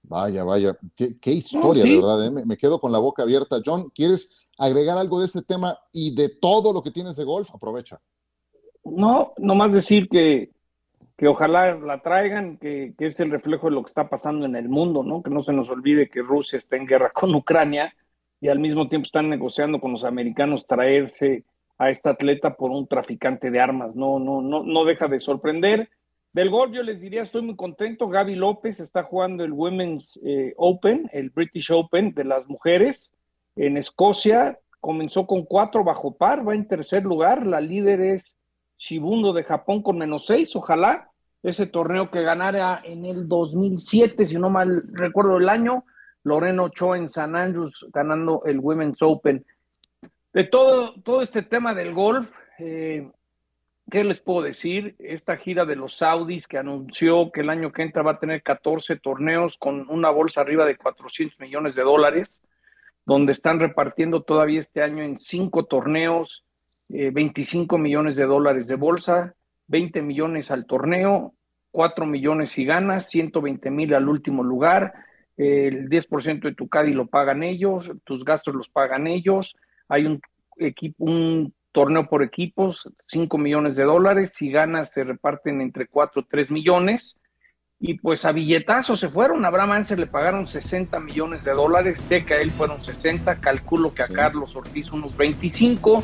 [0.03, 2.45] Vaya, vaya, qué, historia, de verdad, ¿eh?
[2.45, 3.57] me, quedo con la boca abierta.
[3.65, 7.49] John, ¿quieres agregar algo de este tema y de todo lo que tienes de golf?
[7.55, 7.99] Aprovecha.
[8.83, 10.51] No, nomás decir que,
[11.17, 14.55] que ojalá la traigan, que, que, es el reflejo de lo que está pasando en
[14.55, 15.23] el mundo, ¿no?
[15.23, 17.95] Que no se nos olvide que Rusia está en guerra con Ucrania
[18.39, 21.45] y al mismo tiempo están negociando con los americanos traerse
[21.77, 23.95] a esta atleta por un traficante de armas.
[23.95, 25.89] No, no, no, no deja de sorprender.
[26.33, 28.09] Del golf yo les diría, estoy muy contento.
[28.09, 33.11] Gaby López está jugando el Women's eh, Open, el British Open de las mujeres
[33.55, 34.59] en Escocia.
[34.79, 37.45] Comenzó con cuatro bajo par, va en tercer lugar.
[37.45, 38.37] La líder es
[38.77, 40.55] Shibundo de Japón con menos seis.
[40.55, 41.09] Ojalá
[41.41, 45.85] ese torneo que ganara en el 2007, si no mal recuerdo el año,
[46.23, 49.45] Loreno Ochoa en San Andrews ganando el Women's Open.
[50.35, 52.29] De todo, todo este tema del golf,
[52.59, 53.09] eh,
[53.89, 54.95] ¿Qué les puedo decir?
[54.99, 58.43] Esta gira de los Saudis que anunció que el año que entra va a tener
[58.43, 62.41] 14 torneos con una bolsa arriba de 400 millones de dólares,
[63.05, 66.43] donde están repartiendo todavía este año en cinco torneos
[66.89, 69.35] 25 eh, millones de dólares de bolsa,
[69.67, 71.33] 20 millones al torneo,
[71.71, 74.95] 4 millones si ganas, 120 mil al último lugar,
[75.37, 79.55] el 10% de tu CADI lo pagan ellos, tus gastos los pagan ellos,
[79.89, 80.21] hay un
[80.57, 86.21] equipo, un torneo por equipos, 5 millones de dólares, si ganas se reparten entre 4
[86.21, 87.17] o 3 millones,
[87.79, 91.99] y pues a billetazo se fueron, a Abraham Anser le pagaron 60 millones de dólares,
[92.07, 96.01] sé que a él fueron 60, calculo que a Carlos Ortiz unos 25,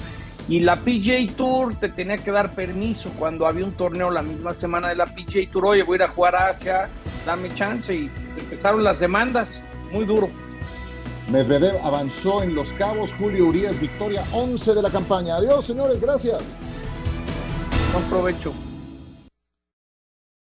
[0.50, 3.10] y la PJ Tour te tenía que dar permiso.
[3.18, 6.04] Cuando había un torneo la misma semana de la PJ Tour, oye, voy a ir
[6.04, 6.90] a jugar a Asia,
[7.26, 9.48] dame chance, y empezaron las demandas,
[9.94, 10.30] muy duro.
[11.30, 15.36] Medvedev avanzó en Los Cabos, Julio Urias, victoria 11 de la campaña.
[15.36, 16.88] Adiós, señores, gracias.
[17.94, 18.54] Buen provecho.